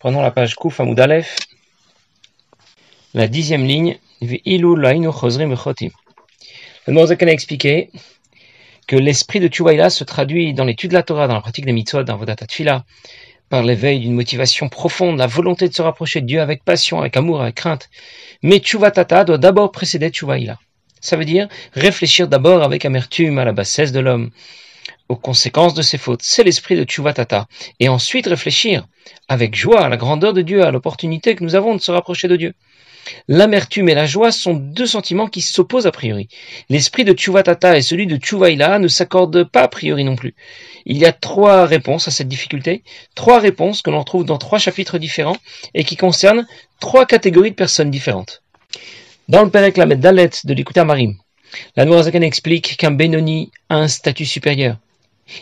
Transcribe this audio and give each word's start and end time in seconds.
prenons 0.00 0.22
la 0.22 0.30
page 0.30 0.54
Kouf 0.54 0.80
Amoudalef, 0.80 1.36
la 3.12 3.28
dixième 3.28 3.66
ligne. 3.66 3.98
Le 4.22 4.38
Morzakan 6.88 7.26
a 7.26 7.30
expliqué 7.30 7.90
que 8.86 8.96
l'esprit 8.96 9.38
de 9.38 9.48
Tchouvaïla 9.48 9.90
se 9.90 10.04
traduit 10.04 10.54
dans 10.54 10.64
l'étude 10.64 10.92
de 10.92 10.94
la 10.94 11.02
Torah, 11.02 11.28
dans 11.28 11.34
la 11.34 11.42
pratique 11.42 11.66
des 11.66 11.72
mitzvot, 11.72 12.04
dans 12.04 12.16
Vodat 12.16 12.36
Tfila, 12.36 12.86
par 13.50 13.62
l'éveil 13.62 14.00
d'une 14.00 14.14
motivation 14.14 14.70
profonde, 14.70 15.18
la 15.18 15.26
volonté 15.26 15.68
de 15.68 15.74
se 15.74 15.82
rapprocher 15.82 16.22
de 16.22 16.26
Dieu 16.26 16.40
avec 16.40 16.64
passion, 16.64 17.00
avec 17.00 17.18
amour, 17.18 17.42
avec 17.42 17.56
crainte. 17.56 17.90
Mais 18.42 18.60
Tchouvatata 18.60 19.24
doit 19.24 19.36
d'abord 19.36 19.72
précéder 19.72 20.08
Tchouvaïla. 20.08 20.58
Ça 21.02 21.16
veut 21.16 21.26
dire 21.26 21.48
réfléchir 21.74 22.28
d'abord 22.28 22.62
avec 22.62 22.86
amertume 22.86 23.38
à 23.38 23.44
la 23.44 23.52
bassesse 23.52 23.92
de 23.92 24.00
l'homme, 24.00 24.30
aux 25.08 25.16
conséquences 25.16 25.74
de 25.74 25.82
ses 25.82 25.98
fautes. 25.98 26.22
C'est 26.22 26.44
l'esprit 26.44 26.76
de 26.76 26.84
Tchuvatata. 26.84 27.46
Et 27.80 27.88
ensuite 27.88 28.26
réfléchir 28.26 28.86
avec 29.28 29.54
joie 29.54 29.84
à 29.84 29.88
la 29.88 29.96
grandeur 29.96 30.32
de 30.32 30.42
Dieu, 30.42 30.64
à 30.64 30.70
l'opportunité 30.70 31.34
que 31.34 31.44
nous 31.44 31.54
avons 31.54 31.74
de 31.74 31.80
se 31.80 31.90
rapprocher 31.90 32.28
de 32.28 32.36
Dieu. 32.36 32.54
L'amertume 33.28 33.88
et 33.88 33.94
la 33.94 34.06
joie 34.06 34.30
sont 34.30 34.54
deux 34.54 34.86
sentiments 34.86 35.26
qui 35.26 35.40
s'opposent 35.40 35.86
a 35.86 35.92
priori. 35.92 36.28
L'esprit 36.68 37.04
de 37.04 37.12
Tchuvatata 37.12 37.76
et 37.76 37.82
celui 37.82 38.06
de 38.06 38.16
Tchuvaïla 38.16 38.78
ne 38.78 38.88
s'accordent 38.88 39.44
pas 39.44 39.62
a 39.62 39.68
priori 39.68 40.04
non 40.04 40.16
plus. 40.16 40.34
Il 40.86 40.98
y 40.98 41.04
a 41.04 41.12
trois 41.12 41.66
réponses 41.66 42.08
à 42.08 42.10
cette 42.10 42.28
difficulté, 42.28 42.82
trois 43.14 43.38
réponses 43.38 43.82
que 43.82 43.90
l'on 43.90 44.04
trouve 44.04 44.24
dans 44.24 44.38
trois 44.38 44.58
chapitres 44.58 44.98
différents 44.98 45.36
et 45.74 45.84
qui 45.84 45.96
concernent 45.96 46.46
trois 46.80 47.06
catégories 47.06 47.50
de 47.50 47.56
personnes 47.56 47.90
différentes. 47.90 48.42
Dans 49.28 49.42
le 49.42 49.50
Père 49.50 49.70
Lamed 49.76 50.00
Dalet 50.00 50.30
de 50.44 50.54
l'Ikuta 50.54 50.84
Marim, 50.84 51.16
la 51.76 51.84
Noirzakan 51.84 52.22
explique 52.22 52.76
qu'un 52.76 52.90
Benoni 52.90 53.50
a 53.68 53.76
un 53.76 53.88
statut 53.88 54.24
supérieur. 54.24 54.76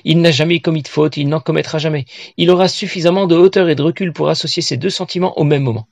Il 0.05 0.21
n'a 0.21 0.31
jamais 0.31 0.61
commis 0.61 0.83
de 0.83 0.89
faute, 0.89 1.17
il 1.17 1.29
n'en 1.29 1.41
commettra 1.41 1.79
jamais. 1.79 2.05
Il 2.37 2.51
aura 2.51 2.69
suffisamment 2.69 3.27
de 3.27 3.35
hauteur 3.37 3.69
et 3.69 3.75
de 3.75 3.83
recul 3.83 4.13
pour 4.13 4.29
associer 4.29 4.63
ces 4.63 4.77
deux 4.77 4.91
sentiments 4.91 5.39
au 5.39 5.45
même 5.45 5.63
moment. 5.63 5.87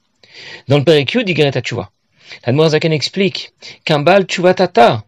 Dans 0.69 0.79
le 0.79 0.85
Perekyu 0.85 1.25
d'Igreta 1.25 1.61
Tchouva, 1.61 1.91
la 2.47 2.53
Noirzakan 2.53 2.91
explique 2.91 3.53
qu'un 3.85 4.01
Baal 4.01 4.27
Tata, 4.27 5.05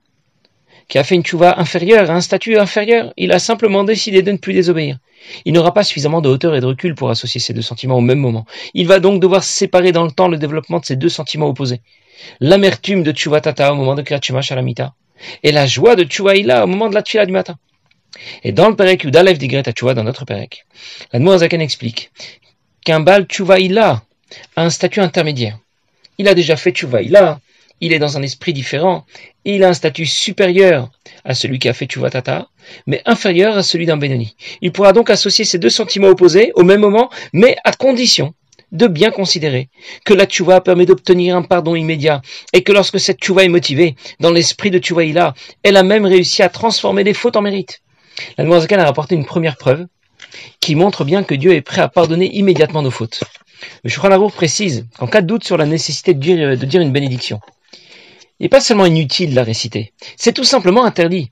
qui 0.88 0.98
a 0.98 1.04
fait 1.04 1.14
une 1.14 1.22
Tchouva 1.22 1.60
inférieure, 1.60 2.10
un 2.10 2.20
statut 2.20 2.58
inférieur, 2.58 3.12
il 3.16 3.32
a 3.32 3.38
simplement 3.38 3.84
décidé 3.84 4.22
de 4.22 4.32
ne 4.32 4.38
plus 4.38 4.54
désobéir. 4.54 4.98
Il 5.44 5.52
n'aura 5.52 5.72
pas 5.72 5.84
suffisamment 5.84 6.20
de 6.20 6.28
hauteur 6.28 6.56
et 6.56 6.60
de 6.60 6.66
recul 6.66 6.94
pour 6.94 7.10
associer 7.10 7.40
ces 7.40 7.52
deux 7.52 7.62
sentiments 7.62 7.98
au 7.98 8.00
même 8.00 8.18
moment. 8.18 8.46
Il 8.74 8.88
va 8.88 8.98
donc 8.98 9.20
devoir 9.20 9.44
séparer 9.44 9.92
dans 9.92 10.04
le 10.04 10.10
temps 10.10 10.28
le 10.28 10.38
développement 10.38 10.80
de 10.80 10.84
ces 10.86 10.96
deux 10.96 11.08
sentiments 11.08 11.46
opposés. 11.46 11.82
L'amertume 12.40 13.02
de 13.02 13.12
Tata 13.12 13.72
au 13.72 13.76
moment 13.76 13.94
de 13.94 14.02
Kriyat 14.02 14.20
Shalamita 14.42 14.94
et 15.42 15.52
la 15.52 15.66
joie 15.66 15.96
de 15.96 16.04
Tchouaïla 16.04 16.64
au 16.64 16.66
moment 16.66 16.88
de 16.88 16.94
la 16.94 17.02
Tchila 17.02 17.26
du 17.26 17.32
matin. 17.32 17.58
Et 18.42 18.52
dans 18.52 18.68
le 18.68 18.76
Perek 18.76 19.04
Yudalev 19.04 19.38
d'Igret 19.38 19.62
Tchouva, 19.62 19.94
dans 19.94 20.04
notre 20.04 20.24
Perek, 20.24 20.66
la 21.12 21.18
Noazaken 21.18 21.60
explique 21.60 22.10
qu'un 22.84 23.00
Bal 23.00 23.24
Tchouaïla 23.26 24.02
a 24.56 24.62
un 24.62 24.70
statut 24.70 25.00
intermédiaire. 25.00 25.58
Il 26.18 26.28
a 26.28 26.34
déjà 26.34 26.56
fait 26.56 26.72
Tchouvaïla, 26.72 27.40
il 27.80 27.92
est 27.92 27.98
dans 27.98 28.18
un 28.18 28.22
esprit 28.22 28.52
différent, 28.52 29.06
il 29.44 29.64
a 29.64 29.68
un 29.68 29.74
statut 29.74 30.06
supérieur 30.06 30.90
à 31.24 31.34
celui 31.34 31.58
qui 31.58 31.68
a 31.68 31.72
fait 31.72 31.86
Tata, 31.86 32.48
mais 32.86 33.00
inférieur 33.06 33.56
à 33.56 33.62
celui 33.62 33.86
d'un 33.86 33.96
Benoni. 33.96 34.36
Il 34.60 34.72
pourra 34.72 34.92
donc 34.92 35.10
associer 35.10 35.44
ces 35.44 35.58
deux 35.58 35.70
sentiments 35.70 36.08
opposés 36.08 36.52
au 36.54 36.62
même 36.62 36.80
moment, 36.80 37.10
mais 37.32 37.56
à 37.64 37.72
condition 37.72 38.34
de 38.72 38.86
bien 38.86 39.10
considérer 39.10 39.68
que 40.04 40.14
la 40.14 40.26
tchouva 40.26 40.60
permet 40.60 40.86
d'obtenir 40.86 41.36
un 41.36 41.42
pardon 41.42 41.74
immédiat 41.74 42.22
et 42.52 42.62
que 42.62 42.72
lorsque 42.72 43.00
cette 43.00 43.18
tchouva 43.18 43.44
est 43.44 43.48
motivée 43.48 43.96
dans 44.20 44.30
l'esprit 44.30 44.70
de 44.70 44.78
tchouvaïla, 44.78 45.34
elle 45.62 45.76
a 45.76 45.82
même 45.82 46.06
réussi 46.06 46.42
à 46.42 46.48
transformer 46.48 47.04
les 47.04 47.14
fautes 47.14 47.36
en 47.36 47.42
mérite. 47.42 47.80
La 48.38 48.44
Noirzakan 48.44 48.78
a 48.78 48.84
rapporté 48.84 49.14
une 49.14 49.24
première 49.24 49.56
preuve 49.56 49.86
qui 50.60 50.74
montre 50.74 51.04
bien 51.04 51.22
que 51.22 51.34
Dieu 51.34 51.54
est 51.54 51.62
prêt 51.62 51.80
à 51.80 51.88
pardonner 51.88 52.30
immédiatement 52.36 52.82
nos 52.82 52.90
fautes. 52.90 53.22
Le 53.84 53.90
Shulchan 53.90 54.30
précise 54.30 54.86
qu'en 54.98 55.06
cas 55.06 55.20
de 55.20 55.26
doute 55.26 55.44
sur 55.44 55.56
la 55.56 55.66
nécessité 55.66 56.14
de 56.14 56.20
dire, 56.20 56.58
de 56.58 56.66
dire 56.66 56.80
une 56.80 56.92
bénédiction, 56.92 57.40
il 58.38 58.44
n'est 58.44 58.48
pas 58.48 58.60
seulement 58.60 58.86
inutile 58.86 59.30
de 59.30 59.36
la 59.36 59.42
réciter, 59.42 59.92
c'est 60.16 60.32
tout 60.32 60.44
simplement 60.44 60.84
interdit. 60.84 61.30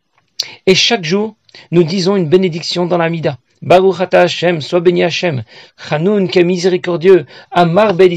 Et 0.67 0.75
chaque 0.75 1.05
jour, 1.05 1.37
nous 1.71 1.83
disons 1.83 2.17
une 2.17 2.29
bénédiction 2.29 2.87
dans 2.87 2.99
la 2.99 3.09
Mida. 3.09 3.39
Baruch 3.63 4.01
Hashem, 4.13 4.61
sois 4.61 4.81
béni 4.81 5.03
Hashem, 5.03 5.43
Chanoun 5.77 6.29
qui 6.29 6.39
est 6.39 6.45
miséricordieux, 6.45 7.27
Amar 7.51 7.95
bel 7.95 8.13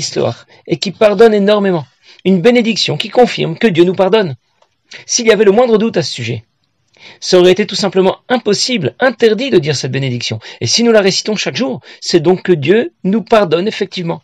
et 0.67 0.77
qui 0.77 0.91
pardonne 0.91 1.33
énormément. 1.33 1.85
Une 2.25 2.41
bénédiction 2.41 2.97
qui 2.97 3.09
confirme 3.09 3.57
que 3.57 3.67
Dieu 3.67 3.83
nous 3.83 3.95
pardonne. 3.95 4.35
S'il 5.05 5.27
y 5.27 5.31
avait 5.31 5.45
le 5.45 5.51
moindre 5.51 5.77
doute 5.77 5.97
à 5.97 6.03
ce 6.03 6.11
sujet, 6.11 6.43
ça 7.19 7.39
aurait 7.39 7.51
été 7.51 7.65
tout 7.65 7.75
simplement 7.75 8.17
impossible, 8.29 8.95
interdit 8.99 9.49
de 9.49 9.57
dire 9.57 9.75
cette 9.75 9.91
bénédiction. 9.91 10.39
Et 10.59 10.67
si 10.67 10.83
nous 10.83 10.91
la 10.91 11.01
récitons 11.01 11.35
chaque 11.35 11.55
jour, 11.55 11.81
c'est 11.99 12.19
donc 12.19 12.43
que 12.43 12.51
Dieu 12.51 12.93
nous 13.03 13.23
pardonne 13.23 13.67
effectivement. 13.67 14.21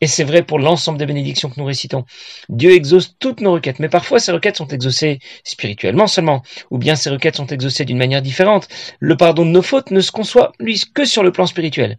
Et 0.00 0.06
c'est 0.06 0.24
vrai 0.24 0.42
pour 0.42 0.58
l'ensemble 0.58 0.98
des 0.98 1.06
bénédictions 1.06 1.50
que 1.50 1.58
nous 1.58 1.66
récitons. 1.66 2.04
Dieu 2.48 2.72
exauce 2.72 3.16
toutes 3.18 3.40
nos 3.40 3.52
requêtes, 3.52 3.80
mais 3.80 3.88
parfois 3.88 4.20
ces 4.20 4.32
requêtes 4.32 4.56
sont 4.56 4.68
exaucées 4.68 5.18
spirituellement 5.44 6.06
seulement, 6.06 6.42
ou 6.70 6.78
bien 6.78 6.94
ces 6.94 7.10
requêtes 7.10 7.36
sont 7.36 7.46
exaucées 7.46 7.84
d'une 7.84 7.98
manière 7.98 8.22
différente. 8.22 8.68
Le 9.00 9.16
pardon 9.16 9.44
de 9.44 9.50
nos 9.50 9.62
fautes 9.62 9.90
ne 9.90 10.00
se 10.00 10.12
conçoit, 10.12 10.52
lui, 10.60 10.80
que 10.94 11.04
sur 11.04 11.22
le 11.22 11.32
plan 11.32 11.46
spirituel. 11.46 11.98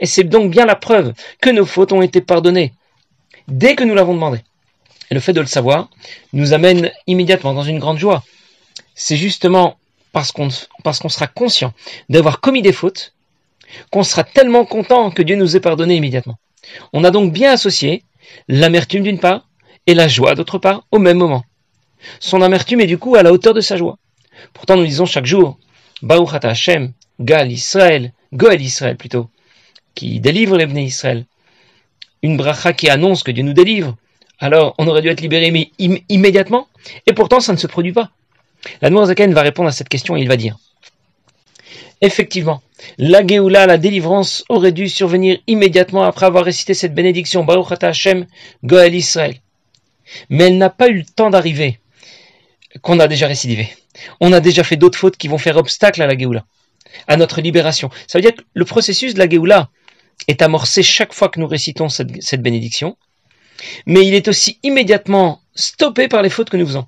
Et 0.00 0.06
c'est 0.06 0.24
donc 0.24 0.50
bien 0.50 0.66
la 0.66 0.76
preuve 0.76 1.12
que 1.40 1.50
nos 1.50 1.66
fautes 1.66 1.92
ont 1.92 2.02
été 2.02 2.20
pardonnées, 2.20 2.72
dès 3.48 3.76
que 3.76 3.84
nous 3.84 3.94
l'avons 3.94 4.14
demandé. 4.14 4.40
Et 5.10 5.14
le 5.14 5.20
fait 5.20 5.32
de 5.32 5.40
le 5.40 5.46
savoir 5.46 5.88
nous 6.32 6.52
amène 6.52 6.90
immédiatement 7.06 7.54
dans 7.54 7.62
une 7.62 7.78
grande 7.78 7.98
joie. 7.98 8.24
C'est 8.94 9.16
justement 9.16 9.78
parce 10.12 10.32
qu'on 10.32 10.48
qu'on 10.82 11.08
sera 11.08 11.26
conscient 11.26 11.72
d'avoir 12.08 12.40
commis 12.40 12.62
des 12.62 12.72
fautes 12.72 13.12
qu'on 13.90 14.02
sera 14.02 14.24
tellement 14.24 14.64
content 14.64 15.10
que 15.10 15.22
Dieu 15.22 15.36
nous 15.36 15.56
ait 15.56 15.60
pardonné 15.60 15.96
immédiatement. 15.96 16.38
On 16.92 17.04
a 17.04 17.10
donc 17.10 17.32
bien 17.32 17.52
associé 17.52 18.02
l'amertume 18.48 19.02
d'une 19.02 19.20
part 19.20 19.48
et 19.86 19.94
la 19.94 20.08
joie 20.08 20.34
d'autre 20.34 20.58
part 20.58 20.84
au 20.90 20.98
même 20.98 21.18
moment. 21.18 21.44
Son 22.20 22.42
amertume 22.42 22.80
est 22.80 22.86
du 22.86 22.98
coup 22.98 23.16
à 23.16 23.22
la 23.22 23.32
hauteur 23.32 23.54
de 23.54 23.60
sa 23.60 23.76
joie. 23.76 23.98
Pourtant, 24.52 24.76
nous 24.76 24.86
disons 24.86 25.06
chaque 25.06 25.26
jour, 25.26 25.58
Baruch 26.02 26.44
Hashem, 26.44 26.92
Gal 27.20 27.50
Israël, 27.50 28.12
Goel 28.32 28.60
Israël 28.60 28.96
plutôt, 28.96 29.30
qui 29.94 30.20
délivre 30.20 30.56
les 30.56 30.82
Israël. 30.82 31.24
Une 32.22 32.36
bracha 32.36 32.72
qui 32.72 32.88
annonce 32.88 33.22
que 33.22 33.30
Dieu 33.30 33.44
nous 33.44 33.52
délivre. 33.52 33.96
Alors, 34.38 34.74
on 34.78 34.86
aurait 34.86 35.02
dû 35.02 35.08
être 35.08 35.20
libéré 35.20 35.70
immédiatement, 35.78 36.68
et 37.06 37.12
pourtant 37.12 37.40
ça 37.40 37.52
ne 37.52 37.58
se 37.58 37.66
produit 37.66 37.92
pas. 37.92 38.10
La 38.82 38.90
Zaken 39.06 39.32
va 39.32 39.42
répondre 39.42 39.68
à 39.68 39.72
cette 39.72 39.88
question 39.88 40.16
et 40.16 40.20
il 40.20 40.28
va 40.28 40.36
dire 40.36 40.56
Effectivement, 42.06 42.62
la 42.98 43.26
Géoula, 43.26 43.66
la 43.66 43.78
délivrance, 43.78 44.44
aurait 44.48 44.70
dû 44.70 44.88
survenir 44.88 45.38
immédiatement 45.48 46.04
après 46.04 46.26
avoir 46.26 46.44
récité 46.44 46.72
cette 46.72 46.94
bénédiction, 46.94 47.42
Baruch 47.42 47.82
Hashem, 47.82 48.26
Goel 48.62 48.94
Israël. 48.94 49.40
Mais 50.30 50.44
elle 50.44 50.56
n'a 50.56 50.70
pas 50.70 50.86
eu 50.86 50.98
le 50.98 51.04
temps 51.04 51.30
d'arriver, 51.30 51.80
qu'on 52.80 53.00
a 53.00 53.08
déjà 53.08 53.26
récidivé. 53.26 53.70
On 54.20 54.32
a 54.32 54.38
déjà 54.38 54.62
fait 54.62 54.76
d'autres 54.76 55.00
fautes 55.00 55.16
qui 55.16 55.26
vont 55.26 55.36
faire 55.36 55.56
obstacle 55.56 56.00
à 56.00 56.06
la 56.06 56.16
Géoula, 56.16 56.44
à 57.08 57.16
notre 57.16 57.40
libération. 57.40 57.90
Ça 58.06 58.18
veut 58.18 58.22
dire 58.22 58.36
que 58.36 58.42
le 58.54 58.64
processus 58.64 59.14
de 59.14 59.18
la 59.18 59.28
Géoula 59.28 59.68
est 60.28 60.40
amorcé 60.40 60.84
chaque 60.84 61.12
fois 61.12 61.28
que 61.28 61.40
nous 61.40 61.48
récitons 61.48 61.88
cette, 61.88 62.40
bénédiction, 62.40 62.96
mais 63.84 64.06
il 64.06 64.14
est 64.14 64.28
aussi 64.28 64.60
immédiatement 64.62 65.40
stoppé 65.56 66.06
par 66.06 66.22
les 66.22 66.30
fautes 66.30 66.50
que 66.50 66.56
nous 66.56 66.66
faisons. 66.66 66.86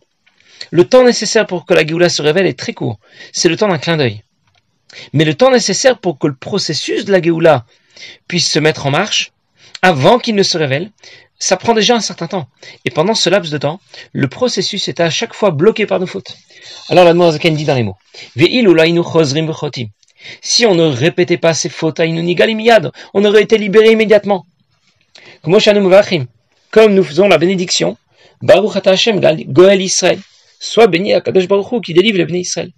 Le 0.71 0.85
temps 0.85 1.03
nécessaire 1.03 1.49
pour 1.49 1.67
que 1.67 1.75
la 1.75 1.85
Géoula 1.85 2.09
se 2.09 2.23
révèle 2.23 2.47
est 2.47 2.57
très 2.57 2.73
court. 2.73 3.01
C'est 3.33 3.49
le 3.49 3.57
temps 3.57 3.67
d'un 3.67 3.79
clin 3.79 3.97
d'œil. 3.97 4.23
Mais 5.13 5.25
le 5.25 5.35
temps 5.35 5.51
nécessaire 5.51 5.99
pour 5.99 6.19
que 6.19 6.27
le 6.27 6.35
processus 6.35 7.05
de 7.05 7.13
la 7.13 7.21
Géoula 7.21 7.65
puisse 8.27 8.51
se 8.51 8.59
mettre 8.59 8.87
en 8.87 8.91
marche, 8.91 9.33
avant 9.83 10.19
qu'il 10.19 10.35
ne 10.35 10.43
se 10.43 10.59
révèle, 10.59 10.91
ça 11.39 11.57
prend 11.57 11.73
déjà 11.73 11.95
un 11.95 12.01
certain 12.01 12.27
temps. 12.27 12.49
Et 12.85 12.91
pendant 12.91 13.15
ce 13.15 13.31
laps 13.31 13.53
de 13.53 13.59
temps, 13.59 13.81
le 14.13 14.29
processus 14.29 14.89
est 14.89 15.01
à 15.01 15.09
chaque 15.11 15.35
fois 15.35 15.51
bloqué 15.51 15.87
par 15.87 16.01
nos 16.01 16.07
fautes. 16.07 16.37
Alors 16.89 17.05
la 17.05 17.31
Zaken 17.33 17.55
dit 17.55 17.65
dans 17.65 17.75
les 17.75 17.85
mots, 17.85 17.97
si 20.43 20.67
on 20.67 20.75
ne 20.75 20.85
répétait 20.85 21.37
pas 21.37 21.55
ces 21.55 21.69
fautes, 21.69 22.01
on 22.01 23.25
aurait 23.25 23.43
été 23.43 23.57
libéré 23.57 23.93
immédiatement. 23.93 24.47
Comme 25.43 26.95
nous 26.95 27.05
faisons 27.05 27.29
la 27.29 27.39
bénédiction, 27.39 27.97
Baruch 28.43 28.85
Hashem 28.85 29.21
Goel 29.21 29.81
Israël, 29.81 30.19
soit 30.59 30.89
béni 30.89 31.15
à 31.15 31.21
Kadosh 31.21 31.47
Baruch 31.47 31.83
qui 31.85 31.95
délivre 31.95 32.19
les 32.19 32.25
bénis 32.25 32.41
Israël. 32.41 32.73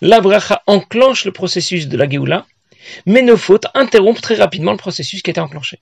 La 0.00 0.20
bracha 0.20 0.62
enclenche 0.66 1.24
le 1.24 1.32
processus 1.32 1.88
de 1.88 1.96
la 1.96 2.08
Géoula, 2.08 2.46
mais 3.06 3.22
nos 3.22 3.36
fautes 3.36 3.66
interrompent 3.74 4.20
très 4.20 4.34
rapidement 4.34 4.72
le 4.72 4.78
processus 4.78 5.22
qui 5.22 5.30
était 5.30 5.40
enclenché. 5.40 5.80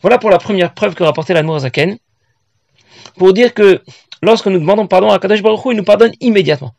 Voilà 0.00 0.18
pour 0.18 0.30
la 0.30 0.38
première 0.38 0.74
preuve 0.74 0.94
que 0.94 1.02
rapportait 1.02 1.34
la 1.34 1.58
Zaken, 1.58 1.98
pour 3.16 3.32
dire 3.32 3.54
que 3.54 3.82
lorsque 4.22 4.46
nous 4.46 4.58
demandons 4.58 4.86
pardon 4.86 5.10
à 5.10 5.18
Kadosh 5.18 5.42
Baruch 5.42 5.60
il 5.66 5.76
nous 5.76 5.84
pardonne 5.84 6.12
immédiatement. 6.20 6.74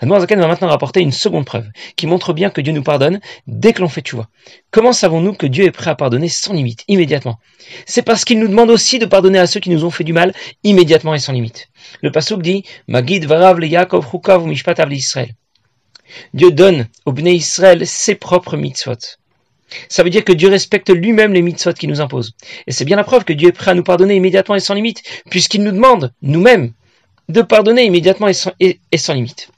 La 0.00 0.20
Zaken 0.20 0.40
va 0.40 0.46
maintenant 0.46 0.68
rapporter 0.68 1.00
une 1.00 1.12
seconde 1.12 1.44
preuve, 1.44 1.66
qui 1.96 2.06
montre 2.06 2.32
bien 2.32 2.48
que 2.48 2.62
Dieu 2.62 2.72
nous 2.72 2.82
pardonne 2.82 3.20
dès 3.46 3.74
que 3.74 3.82
l'on 3.82 3.88
fait 3.88 4.08
vois. 4.10 4.28
Comment 4.70 4.94
savons-nous 4.94 5.34
que 5.34 5.46
Dieu 5.46 5.64
est 5.66 5.70
prêt 5.70 5.90
à 5.90 5.94
pardonner 5.94 6.30
sans 6.30 6.54
limite, 6.54 6.84
immédiatement? 6.88 7.38
C'est 7.84 8.00
parce 8.02 8.24
qu'il 8.24 8.38
nous 8.38 8.48
demande 8.48 8.70
aussi 8.70 8.98
de 8.98 9.04
pardonner 9.04 9.38
à 9.38 9.46
ceux 9.46 9.60
qui 9.60 9.68
nous 9.68 9.84
ont 9.84 9.90
fait 9.90 10.04
du 10.04 10.14
mal, 10.14 10.32
immédiatement 10.64 11.14
et 11.14 11.18
sans 11.18 11.32
limite. 11.32 11.68
Le 12.00 12.10
Pasuk 12.10 12.40
dit, 12.40 12.64
Magid 12.86 13.26
varav 13.26 13.58
le 13.58 13.66
Yaakov 13.66 14.06
mishpat 14.46 14.82
Israël. 14.90 15.34
Dieu 16.34 16.50
donne 16.50 16.88
au 17.04 17.12
Bnei 17.12 17.36
Israël 17.36 17.86
ses 17.86 18.14
propres 18.14 18.56
mitzvot. 18.56 18.96
Ça 19.88 20.02
veut 20.02 20.10
dire 20.10 20.24
que 20.24 20.32
Dieu 20.32 20.48
respecte 20.48 20.90
lui-même 20.90 21.32
les 21.32 21.42
mitzvot 21.42 21.72
qu'il 21.72 21.90
nous 21.90 22.00
impose. 22.00 22.34
Et 22.66 22.72
c'est 22.72 22.84
bien 22.84 22.96
la 22.96 23.04
preuve 23.04 23.24
que 23.24 23.32
Dieu 23.32 23.48
est 23.48 23.52
prêt 23.52 23.70
à 23.70 23.74
nous 23.74 23.82
pardonner 23.82 24.16
immédiatement 24.16 24.54
et 24.54 24.60
sans 24.60 24.74
limite, 24.74 25.02
puisqu'il 25.30 25.62
nous 25.62 25.72
demande, 25.72 26.12
nous-mêmes, 26.22 26.72
de 27.28 27.42
pardonner 27.42 27.84
immédiatement 27.84 28.28
et 28.28 28.32
sans, 28.98 29.12
limite. 29.12 29.50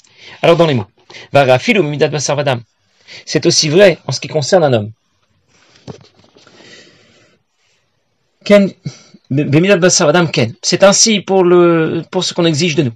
Alors 0.42 0.56
dans 0.56 0.66
les 0.66 0.74
mots, 0.74 0.86
c'est 3.26 3.46
aussi 3.46 3.68
vrai 3.68 3.98
en 4.06 4.12
ce 4.12 4.20
qui 4.20 4.28
concerne 4.28 4.64
un 4.64 4.72
homme. 4.72 4.92
C'est 10.62 10.82
ainsi 10.82 11.20
pour, 11.20 11.44
le, 11.44 12.02
pour 12.10 12.24
ce 12.24 12.34
qu'on 12.34 12.44
exige 12.44 12.74
de 12.74 12.82
nous. 12.82 12.92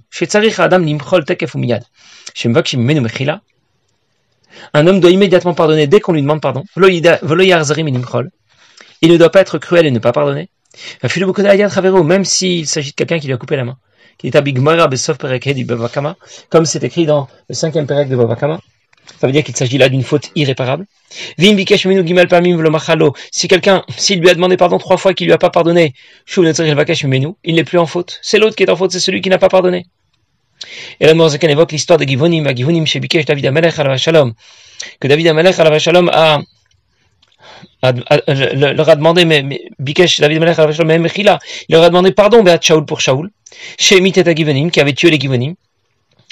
Un 4.73 4.87
homme 4.87 4.99
doit 4.99 5.11
immédiatement 5.11 5.53
pardonner 5.53 5.87
dès 5.87 5.99
qu'on 6.01 6.13
lui 6.13 6.21
demande 6.21 6.41
pardon. 6.41 6.63
Il 9.01 9.11
ne 9.11 9.17
doit 9.17 9.29
pas 9.29 9.41
être 9.41 9.57
cruel 9.57 9.85
et 9.85 9.91
ne 9.91 9.99
pas 9.99 10.11
pardonner. 10.11 10.49
Même 12.03 12.25
s'il 12.25 12.67
s'agit 12.67 12.91
de 12.91 12.95
quelqu'un 12.95 13.19
qui 13.19 13.27
lui 13.27 13.33
a 13.33 13.37
coupé 13.37 13.55
la 13.55 13.63
main. 13.63 13.77
Comme 16.49 16.65
c'est 16.65 16.83
écrit 16.83 17.05
dans 17.05 17.27
le 17.47 17.55
cinquième 17.55 17.87
pérec 17.87 18.09
de 18.09 18.15
Babakama. 18.15 18.59
Ça 19.19 19.27
veut 19.27 19.33
dire 19.33 19.43
qu'il 19.43 19.55
s'agit 19.55 19.77
là 19.77 19.89
d'une 19.89 20.03
faute 20.03 20.31
irréparable. 20.35 20.85
Si 23.31 23.47
quelqu'un, 23.47 23.83
s'il 23.97 24.19
lui 24.19 24.29
a 24.29 24.33
demandé 24.33 24.57
pardon 24.57 24.77
trois 24.77 24.97
fois 24.97 25.13
qu'il 25.13 25.27
lui 25.27 25.33
a 25.33 25.37
pas 25.37 25.49
pardonné, 25.49 25.93
il 26.35 27.55
n'est 27.55 27.63
plus 27.63 27.79
en 27.79 27.85
faute. 27.85 28.19
C'est 28.21 28.39
l'autre 28.39 28.55
qui 28.55 28.63
est 28.63 28.69
en 28.69 28.75
faute, 28.75 28.91
c'est 28.91 28.99
celui 28.99 29.21
qui 29.21 29.29
n'a 29.29 29.37
pas 29.37 29.47
pardonné. 29.49 29.85
Et 30.99 31.05
là, 31.05 31.13
Morzaken 31.13 31.49
évoque 31.49 31.71
l'histoire 31.71 31.99
de 31.99 32.05
Givonim, 32.05 32.45
à 32.47 32.55
Givonim 32.55 32.85
chez 32.85 32.99
David 32.99 33.45
al 33.45 33.97
Shalom, 33.99 34.33
que 34.99 35.07
David 35.07 35.27
al 35.27 35.79
Shalom 35.79 36.09
a, 36.11 36.41
a, 37.81 37.91
leur 37.93 38.89
a 38.89 38.95
demandé, 38.95 39.25
mais, 39.25 39.61
Bikesh 39.79 40.19
David 40.19 40.43
al 40.43 40.73
Shalom, 40.73 40.87
mais 40.87 41.11
il 41.17 41.25
leur 41.69 41.83
a 41.83 41.89
demandé 41.89 42.11
pardon, 42.11 42.43
Beat 42.43 42.63
Shaul 42.63 42.85
pour 42.85 43.01
Shaul, 43.01 43.29
chez 43.77 44.01
Mitet 44.01 44.35
Givonim, 44.35 44.71
qui 44.71 44.79
avait 44.79 44.93
tué 44.93 45.11
les 45.11 45.19
Givonim. 45.19 45.55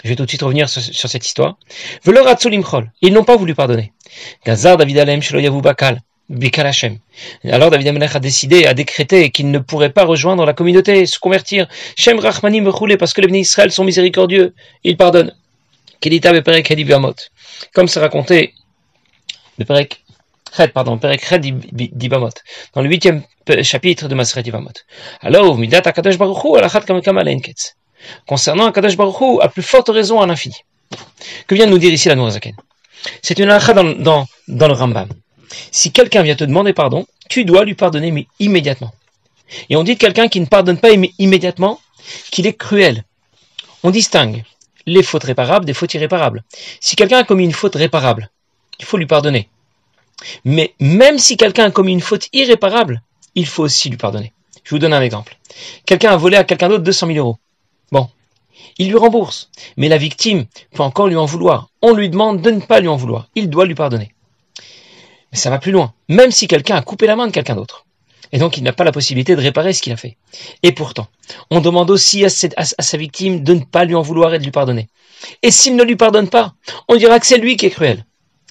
Je 0.04 0.10
vais 0.10 0.16
tout 0.16 0.26
de 0.26 0.30
suite 0.30 0.42
revenir 0.42 0.68
sur, 0.68 1.10
cette 1.10 1.26
histoire. 1.26 1.58
Ils 2.06 3.14
n'ont 3.14 3.24
pas 3.24 3.38
voulu 3.38 3.56
pardonner. 3.56 3.94
Gazar 4.46 4.78
David 4.78 4.98
Alem 5.00 5.22
Bakal. 5.62 6.02
Alors 7.44 7.70
David 7.70 7.88
Amelech 7.88 8.16
a 8.16 8.20
décidé, 8.20 8.66
a 8.66 8.74
décrété 8.74 9.30
qu'il 9.30 9.52
ne 9.52 9.60
pourrait 9.60 9.92
pas 9.92 10.06
rejoindre 10.06 10.46
la 10.46 10.54
communauté, 10.54 11.06
se 11.06 11.20
convertir. 11.20 11.68
Shem 11.98 12.20
Rachmanim 12.20 12.72
parce 12.98 13.14
que 13.14 13.22
les 13.22 13.28
bénis 13.28 13.42
Israël 13.42 13.72
sont 13.72 13.84
miséricordieux, 13.84 14.54
ils 14.84 14.98
pardonnent. 14.98 15.34
Comme 17.74 17.88
c'est 17.88 18.00
raconté, 18.00 18.54
pardon, 20.74 20.98
dans 20.98 22.82
le 22.82 22.90
huitième 22.90 23.24
chapitre 23.62 24.08
de 24.08 24.16
Maseret 24.16 24.44
Ibamot. 24.46 24.72
Alors, 25.22 25.58
Midat 25.58 25.82
Akadosh 25.86 26.18
Baruchu, 26.18 26.58
Alachat 26.58 26.82
Kamekama 26.82 27.24
Lenketz. 27.24 27.76
Concernant 28.28 28.68
Akadosh 28.68 28.98
Baruchu, 28.98 29.42
à 29.42 29.48
plus 29.48 29.64
forte 29.64 29.90
raison 29.90 30.22
à 30.22 30.28
l'infini. 30.28 30.56
Que 31.48 31.56
vient 31.56 31.66
de 31.66 31.72
nous 31.72 31.78
dire 31.78 31.92
ici 31.92 32.08
la 32.10 32.16
Nourazaken 32.16 32.56
C'est 33.22 33.40
une 33.40 33.50
alakha 33.50 33.74
dans, 33.74 34.28
dans, 34.48 34.68
le 34.68 34.74
Rambam. 34.74 35.10
Si 35.72 35.92
quelqu'un 35.92 36.22
vient 36.22 36.36
te 36.36 36.44
demander 36.44 36.74
pardon, 36.74 37.06
tu 37.30 37.46
dois 37.46 37.66
lui 37.66 37.76
pardonner 37.76 38.28
immédiatement. 38.40 38.94
Et 39.70 39.76
on 39.76 39.84
dit 39.84 39.96
de 39.96 40.00
quelqu'un 40.00 40.28
qui 40.28 40.40
ne 40.40 40.46
pardonne 40.46 40.78
pas 40.78 40.90
immédiatement 41.20 41.80
qu'il 42.32 42.48
est 42.48 42.54
cruel. 42.58 43.04
On 43.84 43.92
distingue 43.92 44.44
les 44.86 45.04
fautes 45.04 45.24
réparables 45.24 45.66
des 45.66 45.74
fautes 45.74 45.94
irréparables. 45.94 46.44
Si 46.80 46.96
quelqu'un 46.96 47.20
a 47.20 47.24
commis 47.24 47.46
une 47.46 47.54
faute 47.54 47.76
réparable, 47.76 48.30
il 48.80 48.86
faut 48.86 48.98
lui 48.98 49.06
pardonner. 49.06 49.50
Mais 50.46 50.74
même 50.80 51.20
si 51.20 51.38
quelqu'un 51.38 51.66
a 51.66 51.72
commis 51.72 51.94
une 51.94 52.02
faute 52.02 52.28
irréparable, 52.34 53.02
il 53.36 53.46
faut 53.46 53.64
aussi 53.64 53.90
lui 53.90 53.98
pardonner. 53.98 54.34
Je 54.64 54.72
vous 54.72 54.80
donne 54.80 54.94
un 54.94 55.02
exemple. 55.02 55.38
Quelqu'un 55.86 56.12
a 56.12 56.18
volé 56.18 56.38
à 56.38 56.44
quelqu'un 56.44 56.70
d'autre 56.70 56.84
200 56.84 57.08
000 57.08 57.20
euros. 57.20 57.38
Bon, 57.94 58.10
il 58.80 58.90
lui 58.90 58.98
rembourse. 58.98 59.52
Mais 59.78 59.88
la 59.88 60.00
victime 60.00 60.46
peut 60.74 60.82
encore 60.82 61.08
lui 61.08 61.16
en 61.16 61.26
vouloir. 61.26 61.70
On 61.84 61.94
lui 61.94 62.10
demande 62.10 62.42
de 62.42 62.50
ne 62.50 62.60
pas 62.60 62.80
lui 62.80 62.88
en 62.88 62.96
vouloir. 62.96 63.28
Il 63.36 63.52
doit 63.52 63.68
lui 63.68 63.76
pardonner. 63.76 64.12
Mais 65.32 65.38
ça 65.38 65.52
va 65.52 65.60
plus 65.60 65.72
loin. 65.72 65.94
Même 66.10 66.32
si 66.32 66.48
quelqu'un 66.48 66.76
a 66.76 66.82
coupé 66.82 67.06
la 67.06 67.16
main 67.16 67.28
de 67.28 67.32
quelqu'un 67.32 67.56
d'autre. 67.56 67.86
Et 68.32 68.40
donc 68.40 68.58
il 68.58 68.64
n'a 68.64 68.74
pas 68.74 68.84
la 68.84 68.92
possibilité 68.92 69.36
de 69.36 69.42
réparer 69.42 69.74
ce 69.74 69.84
qu'il 69.84 69.94
a 69.94 69.98
fait. 69.98 70.18
Et 70.64 70.72
pourtant, 70.72 71.08
on 71.52 71.62
demande 71.62 71.92
aussi 71.92 72.26
à, 72.26 72.30
sa 72.30 72.98
victime 72.98 73.44
de 73.44 73.54
ne 73.54 73.64
pas 73.64 73.86
lui 73.86 73.94
en 73.94 74.02
vouloir 74.02 74.34
et 74.34 74.40
de 74.40 74.44
lui 74.44 74.50
pardonner. 74.50 74.88
Et 75.44 75.52
s'il 75.52 75.76
ne 75.76 75.84
lui 75.84 75.96
pardonne 75.96 76.30
pas, 76.30 76.56
on 76.88 76.96
dira 76.96 77.20
que 77.20 77.28
c'est 77.28 77.38
lui 77.38 77.58
qui 77.58 77.68
est 77.68 77.70
cruel. 77.70 78.08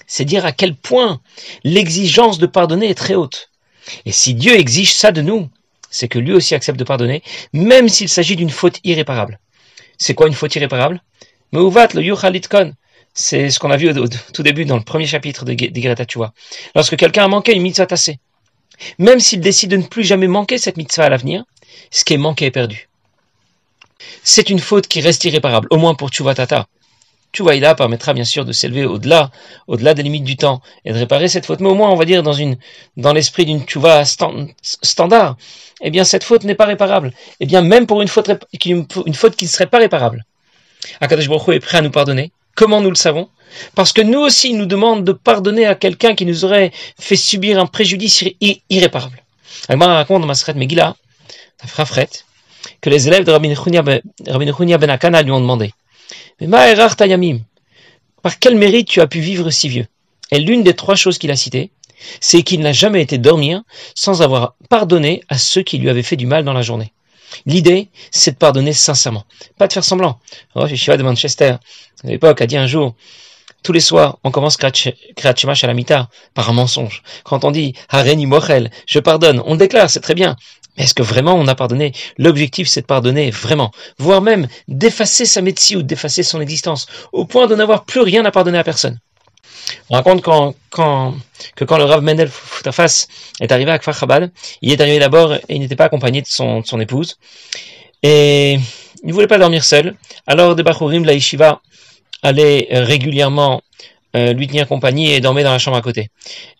C'est 0.07 0.23
dire 0.23 0.45
à 0.45 0.53
quel 0.53 0.73
point 0.73 1.19
l'exigence 1.65 2.37
de 2.37 2.45
pardonner 2.45 2.89
est 2.89 2.95
très 2.95 3.15
haute. 3.15 3.49
Et 4.05 4.13
si 4.13 4.35
Dieu 4.35 4.57
exige 4.57 4.93
ça 4.93 5.11
de 5.11 5.21
nous, 5.21 5.49
c'est 5.93 6.07
que 6.07 6.17
lui 6.17 6.33
aussi 6.33 6.55
accepte 6.55 6.79
de 6.79 6.83
pardonner, 6.83 7.21
même 7.53 7.87
s'il 7.87 8.09
s'agit 8.09 8.35
d'une 8.35 8.49
faute 8.49 8.79
irréparable. 8.83 9.39
C'est 9.99 10.15
quoi 10.15 10.27
une 10.27 10.33
faute 10.33 10.55
irréparable? 10.55 11.01
Le 11.51 11.61
c'est 13.13 13.51
ce 13.51 13.59
qu'on 13.59 13.69
a 13.69 13.77
vu 13.77 13.91
au, 13.91 14.07
tout 14.07 14.41
début 14.41 14.65
dans 14.65 14.75
le 14.75 14.83
premier 14.83 15.05
chapitre 15.05 15.45
de, 15.45 15.53
de 15.53 16.03
tu. 16.05 16.17
Lorsque 16.73 16.97
quelqu'un 16.97 17.25
a 17.25 17.27
manqué 17.27 17.53
une 17.53 17.61
mitzvah 17.61 17.85
tassée, 17.85 18.17
même 18.97 19.19
s'il 19.19 19.39
décide 19.39 19.69
de 19.69 19.77
ne 19.77 19.83
plus 19.83 20.03
jamais 20.03 20.27
manquer 20.27 20.57
cette 20.57 20.77
mitzvah 20.77 21.05
à 21.05 21.09
l'avenir, 21.09 21.43
ce 21.91 22.03
qui 22.03 22.15
est 22.15 22.17
manqué 22.17 22.45
est 22.45 22.51
perdu. 22.51 22.89
C'est 24.23 24.49
une 24.49 24.59
faute 24.59 24.87
qui 24.87 24.99
reste 24.99 25.23
irréparable, 25.25 25.67
au 25.69 25.77
moins 25.77 25.93
pour 25.93 26.09
Tchouva 26.09 26.33
Tata. 26.33 26.67
Tchouva 27.33 27.75
permettra 27.75 28.13
bien 28.13 28.25
sûr 28.25 28.45
de 28.45 28.51
s'élever 28.51 28.85
au-delà, 28.85 29.31
au-delà 29.67 29.93
des 29.93 30.03
limites 30.03 30.23
du 30.23 30.37
temps 30.37 30.61
et 30.85 30.93
de 30.93 30.97
réparer 30.97 31.27
cette 31.27 31.45
faute, 31.45 31.59
mais 31.59 31.69
au 31.69 31.73
moins 31.73 31.89
on 31.89 31.95
va 31.95 32.05
dire 32.05 32.21
dans 32.21 32.33
une, 32.33 32.57
dans 32.95 33.11
l'esprit 33.11 33.45
d'une 33.45 33.63
Tchouva 33.63 34.05
standard, 34.05 35.35
eh 35.81 35.89
bien 35.89 36.03
cette 36.03 36.23
faute 36.23 36.43
n'est 36.43 36.55
pas 36.55 36.65
réparable. 36.65 37.11
Eh 37.39 37.45
bien 37.45 37.61
même 37.61 37.87
pour 37.87 38.01
une 38.01 38.07
faute, 38.07 38.29
une 38.65 39.13
faute 39.13 39.35
qui 39.35 39.45
ne 39.45 39.49
serait 39.49 39.65
pas 39.65 39.79
réparable. 39.79 40.25
Akadosh 41.01 41.27
Baruch 41.27 41.55
est 41.55 41.59
prêt 41.59 41.79
à 41.79 41.81
nous 41.81 41.91
pardonner, 41.91 42.31
Comment 42.55 42.81
nous 42.81 42.89
le 42.89 42.95
savons? 42.95 43.29
Parce 43.75 43.93
que 43.93 44.01
nous 44.01 44.19
aussi, 44.19 44.51
il 44.51 44.57
nous 44.57 44.65
demande 44.65 45.03
de 45.03 45.11
pardonner 45.11 45.65
à 45.65 45.75
quelqu'un 45.75 46.13
qui 46.13 46.25
nous 46.25 46.45
aurait 46.45 46.71
fait 46.99 47.15
subir 47.15 47.59
un 47.59 47.65
préjudice 47.65 48.23
irréparable. 48.69 49.23
Agmar 49.69 49.89
raconte 49.89 50.21
dans 50.21 50.27
Masret 50.27 50.53
Megillah, 50.53 50.95
la 51.61 51.85
Fret, 51.85 52.09
que 52.81 52.89
les 52.89 53.07
élèves 53.07 53.23
de 53.23 53.31
Rabbi 53.31 53.49
Nechunia 53.49 53.81
ben 53.81 54.89
Akana 54.89 55.21
lui 55.23 55.31
ont 55.31 55.41
demandé 55.41 55.73
Mais 56.39 56.47
Tayamim, 56.95 57.39
par 58.21 58.39
quel 58.39 58.55
mérite 58.55 58.87
tu 58.87 59.01
as 59.01 59.07
pu 59.07 59.19
vivre 59.19 59.49
si 59.49 59.69
vieux? 59.69 59.87
Et 60.31 60.39
l'une 60.39 60.63
des 60.63 60.73
trois 60.73 60.95
choses 60.95 61.17
qu'il 61.17 61.31
a 61.31 61.35
citées, 61.35 61.71
c'est 62.19 62.43
qu'il 62.43 62.61
n'a 62.61 62.73
jamais 62.73 63.01
été 63.01 63.17
dormir 63.17 63.61
sans 63.95 64.21
avoir 64.21 64.55
pardonné 64.69 65.23
à 65.29 65.37
ceux 65.37 65.61
qui 65.61 65.77
lui 65.77 65.89
avaient 65.89 66.03
fait 66.03 66.15
du 66.15 66.25
mal 66.25 66.43
dans 66.43 66.53
la 66.53 66.61
journée. 66.61 66.93
L'idée, 67.45 67.89
c'est 68.11 68.31
de 68.31 68.37
pardonner 68.37 68.73
sincèrement, 68.73 69.25
pas 69.57 69.67
de 69.67 69.73
faire 69.73 69.83
semblant. 69.83 70.19
Oh, 70.55 70.67
Shiva 70.67 70.97
de 70.97 71.03
Manchester, 71.03 71.55
à 72.03 72.07
l'époque, 72.07 72.41
a 72.41 72.47
dit 72.47 72.57
un 72.57 72.67
jour, 72.67 72.95
tous 73.63 73.71
les 73.71 73.79
soirs, 73.79 74.19
on 74.23 74.31
commence 74.31 74.57
Kriyat 74.57 75.35
la 75.63 76.07
par 76.33 76.49
un 76.49 76.53
mensonge. 76.53 77.01
Quand 77.23 77.43
on 77.45 77.51
dit 77.51 77.73
Hareni 77.89 78.25
Mochel, 78.25 78.69
je 78.85 78.99
pardonne, 78.99 79.41
on 79.45 79.55
déclare, 79.55 79.89
c'est 79.89 80.01
très 80.01 80.15
bien. 80.15 80.35
Est-ce 80.77 80.93
que 80.93 81.03
vraiment 81.03 81.35
on 81.35 81.47
a 81.47 81.55
pardonné? 81.55 81.93
L'objectif, 82.17 82.67
c'est 82.67 82.81
de 82.81 82.85
pardonner 82.85 83.29
vraiment, 83.29 83.71
voire 83.99 84.21
même 84.21 84.47
d'effacer 84.67 85.25
sa 85.25 85.41
médecine 85.41 85.77
ou 85.77 85.83
d'effacer 85.83 86.23
son 86.23 86.41
existence, 86.41 86.87
au 87.11 87.25
point 87.25 87.47
de 87.47 87.55
n'avoir 87.55 87.85
plus 87.85 88.01
rien 88.01 88.25
à 88.25 88.31
pardonner 88.31 88.57
à 88.57 88.63
personne. 88.63 88.99
On 89.89 89.95
raconte 89.95 90.21
que 90.21 91.63
quand 91.63 91.77
le 91.77 91.83
Rav 91.83 92.01
Mendel 92.01 92.27
Foutafas 92.27 93.07
est 93.39 93.51
arrivé 93.51 93.71
à 93.71 93.79
Kfar 93.79 93.97
Chabad, 93.97 94.31
il 94.61 94.71
est 94.71 94.81
arrivé 94.81 94.99
d'abord 94.99 95.33
et 95.33 95.41
il 95.49 95.59
n'était 95.59 95.75
pas 95.75 95.85
accompagné 95.85 96.21
de 96.21 96.27
son, 96.27 96.79
épouse. 96.79 97.17
Et 98.01 98.53
il 99.03 99.07
ne 99.07 99.13
voulait 99.13 99.27
pas 99.27 99.37
dormir 99.37 99.63
seul. 99.63 99.95
Alors 100.27 100.55
des 100.55 100.63
Bachurim, 100.63 101.05
la 101.05 101.13
Yeshiva, 101.13 101.61
allait 102.23 102.67
régulièrement 102.71 103.61
euh, 104.15 104.33
lui 104.33 104.47
tenir 104.47 104.67
compagnie 104.67 105.11
et 105.11 105.21
dormait 105.21 105.43
dans 105.43 105.51
la 105.51 105.59
chambre 105.59 105.77
à 105.77 105.81
côté. 105.81 106.09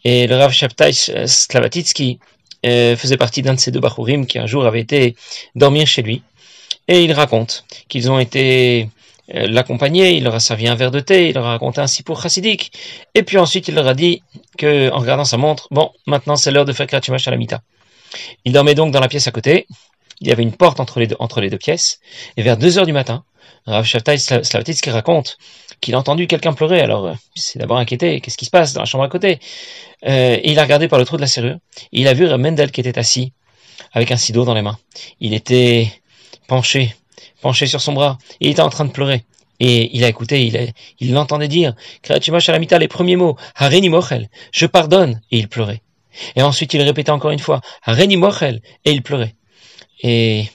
Et 0.03 0.27
le 0.27 0.35
Rav 0.35 0.51
Shabtai 0.51 0.93
Slavatitsky 0.93 2.19
euh, 2.65 2.95
faisait 2.95 3.17
partie 3.17 3.41
d'un 3.41 3.53
de 3.53 3.59
ces 3.59 3.71
deux 3.71 3.79
Bachurim 3.79 4.25
qui 4.25 4.39
un 4.39 4.45
jour 4.45 4.65
avait 4.65 4.81
été 4.81 5.15
dormir 5.55 5.87
chez 5.87 6.01
lui. 6.01 6.21
Et 6.87 7.03
il 7.03 7.13
raconte 7.13 7.65
qu'ils 7.87 8.11
ont 8.11 8.19
été 8.19 8.89
euh, 9.33 9.47
l'accompagner, 9.47 10.15
il 10.17 10.23
leur 10.23 10.35
a 10.35 10.39
servi 10.39 10.67
un 10.67 10.75
verre 10.75 10.91
de 10.91 10.99
thé, 10.99 11.29
il 11.29 11.35
leur 11.35 11.45
a 11.45 11.51
raconté 11.51 11.79
un 11.79 11.85
pour 12.05 12.21
chassidique, 12.21 12.73
et 13.15 13.23
puis 13.23 13.37
ensuite 13.37 13.69
il 13.69 13.75
leur 13.75 13.87
a 13.87 13.93
dit 13.93 14.21
que, 14.57 14.91
en 14.91 14.99
regardant 14.99 15.23
sa 15.23 15.37
montre, 15.37 15.67
bon, 15.71 15.91
maintenant 16.07 16.35
c'est 16.35 16.51
l'heure 16.51 16.65
de 16.65 16.73
faire 16.73 16.87
Kratumash 16.87 17.27
à 17.27 17.31
la 17.31 17.37
mita. 17.37 17.61
Il 18.43 18.51
dormait 18.51 18.75
donc 18.75 18.91
dans 18.91 18.99
la 18.99 19.07
pièce 19.07 19.27
à 19.27 19.31
côté, 19.31 19.65
il 20.21 20.27
y 20.27 20.31
avait 20.31 20.43
une 20.43 20.55
porte 20.55 20.79
entre 20.79 20.99
les 20.99 21.49
deux, 21.49 21.57
pièces, 21.57 21.99
et 22.37 22.41
vers 22.41 22.57
deux 22.57 22.77
heures 22.77 22.85
du 22.85 22.93
matin, 22.93 23.23
Rav 23.65 23.85
Shavtai 23.85 24.17
qui 24.81 24.89
raconte 24.89 25.37
qu'il 25.81 25.95
a 25.95 25.99
entendu 25.99 26.27
quelqu'un 26.27 26.53
pleurer, 26.53 26.81
alors 26.81 27.07
euh, 27.07 27.13
d'abord 27.55 27.77
inquiété, 27.77 28.21
qu'est-ce 28.21 28.37
qui 28.37 28.45
se 28.45 28.51
passe 28.51 28.73
dans 28.73 28.81
la 28.81 28.85
chambre 28.85 29.03
à 29.03 29.09
côté? 29.09 29.39
Euh, 30.05 30.37
Il 30.43 30.59
a 30.59 30.63
regardé 30.63 30.87
par 30.87 30.99
le 30.99 31.05
trou 31.05 31.17
de 31.17 31.21
la 31.21 31.27
serrure, 31.27 31.57
il 31.91 32.07
a 32.07 32.13
vu 32.13 32.25
Mendel 32.37 32.71
qui 32.71 32.81
était 32.81 32.97
assis, 32.97 33.33
avec 33.91 34.11
un 34.11 34.17
sido 34.17 34.45
dans 34.45 34.53
les 34.53 34.61
mains. 34.61 34.77
Il 35.19 35.33
était 35.33 35.91
penché 36.47 36.95
penché 37.43 37.67
sur 37.67 37.81
son 37.81 37.93
bras. 37.93 38.17
Il 38.39 38.49
était 38.49 38.61
en 38.61 38.69
train 38.69 38.85
de 38.85 38.91
pleurer. 38.91 39.23
Et 39.59 39.95
il 39.95 40.03
a 40.03 40.07
écouté, 40.07 40.43
il, 40.47 40.73
il 40.99 41.13
l'entendait 41.13 41.47
dire, 41.47 41.75
Shalamita, 42.39 42.79
les 42.79 42.87
premiers 42.87 43.15
mots, 43.15 43.37
Hareni 43.55 43.89
Mochel, 43.89 44.29
je 44.51 44.65
pardonne, 44.65 45.21
et 45.29 45.37
il 45.37 45.47
pleurait. 45.47 45.81
Et 46.35 46.41
ensuite 46.41 46.73
il 46.73 46.81
répétait 46.81 47.11
encore 47.11 47.31
une 47.31 47.39
fois, 47.39 47.61
Hareni 47.83 48.17
Mochel, 48.17 48.61
et 48.83 48.91
il 48.91 49.03
pleurait. 49.03 49.35
Et 50.03 50.49